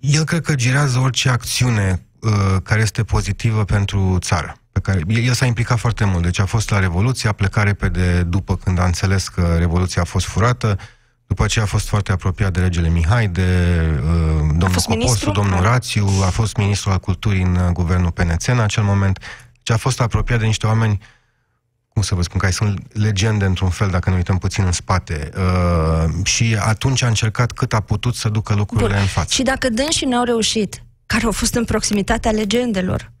[0.00, 4.56] el cred că girează orice acțiune uh, care este pozitivă pentru țară.
[4.72, 7.64] Pe care, el, el s-a implicat foarte mult, deci a fost la Revoluție, a plecat
[7.64, 10.78] repede după când a înțeles că Revoluția a fost furată,
[11.28, 16.06] după aceea a fost foarte apropiat de regele Mihai, de uh, domnul Coposu, domnul Rațiu,
[16.24, 19.18] a fost ministrul al culturii în uh, guvernul PNC în acel moment,
[19.62, 20.98] și a fost apropiat de niște oameni
[21.88, 25.30] cum să vă spun, care sunt legende într-un fel, dacă ne uităm puțin în spate.
[25.36, 28.98] Uh, și atunci a încercat cât a putut să ducă lucrurile Bun.
[29.00, 29.32] în față.
[29.34, 33.12] Și dacă dânsii n-au reușit, care au fost în proximitatea legendelor,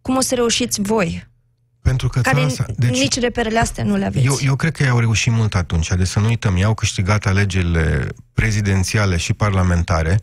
[0.00, 1.30] cum o să reușiți voi?
[1.82, 4.26] Pentru că care țara, deci, nici reperele astea nu le aveți.
[4.26, 5.88] Eu, eu cred că ei au reușit mult atunci.
[5.88, 10.20] Deci să nu uităm, ei au câștigat alegerile prezidențiale și parlamentare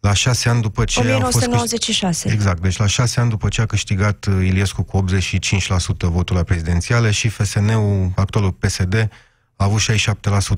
[0.00, 2.06] la șase ani după ce 1996.
[2.06, 2.34] a fost...
[2.34, 5.12] Exact, deci la șase ani după ce a câștigat uh, Iliescu cu 85%
[5.98, 9.08] votul la prezidențiale și FSN-ul, actualul PSD,
[9.56, 9.84] a avut 67%.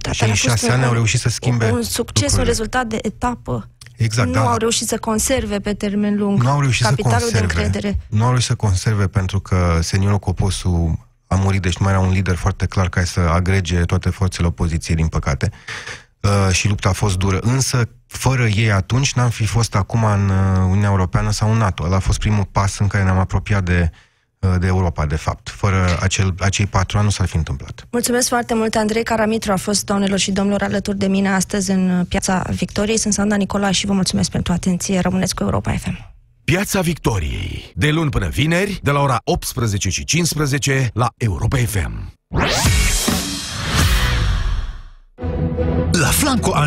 [0.00, 2.40] Da, și în șase ani au reușit să schimbe Un succes, lucrurile.
[2.40, 3.68] un rezultat de etapă.
[3.98, 4.50] Exact, nu da.
[4.50, 7.54] au reușit să conserve pe termen lung nu au reușit capitalul să conserve.
[7.54, 7.98] de încredere.
[8.08, 12.02] Nu au reușit să conserve pentru că seniorul Coposu a murit, deci nu mai era
[12.02, 15.50] un lider foarte clar care să agrege toate forțele opoziției, din păcate.
[16.20, 17.38] Uh, și lupta a fost dură.
[17.40, 21.84] Însă, fără ei atunci, n-am fi fost acum în uh, Uniunea Europeană sau în NATO.
[21.84, 24.07] Ăla a fost primul pas în care ne-am apropiat de uh,
[24.58, 25.48] de Europa, de fapt.
[25.48, 27.86] Fără acel, acei patru ani nu s-ar fi întâmplat.
[27.90, 32.04] Mulțumesc foarte mult, Andrei Caramitru a fost, doamnelor și domnilor, alături de mine astăzi în
[32.08, 32.98] Piața Victoriei.
[32.98, 34.98] Sunt Sanda Nicola și vă mulțumesc pentru atenție.
[35.00, 36.16] Rămâneți cu Europa FM.
[36.44, 37.72] Piața Victoriei.
[37.74, 42.12] De luni până vineri, de la ora 18 și 15 la Europa FM.
[45.92, 46.62] La Flanco a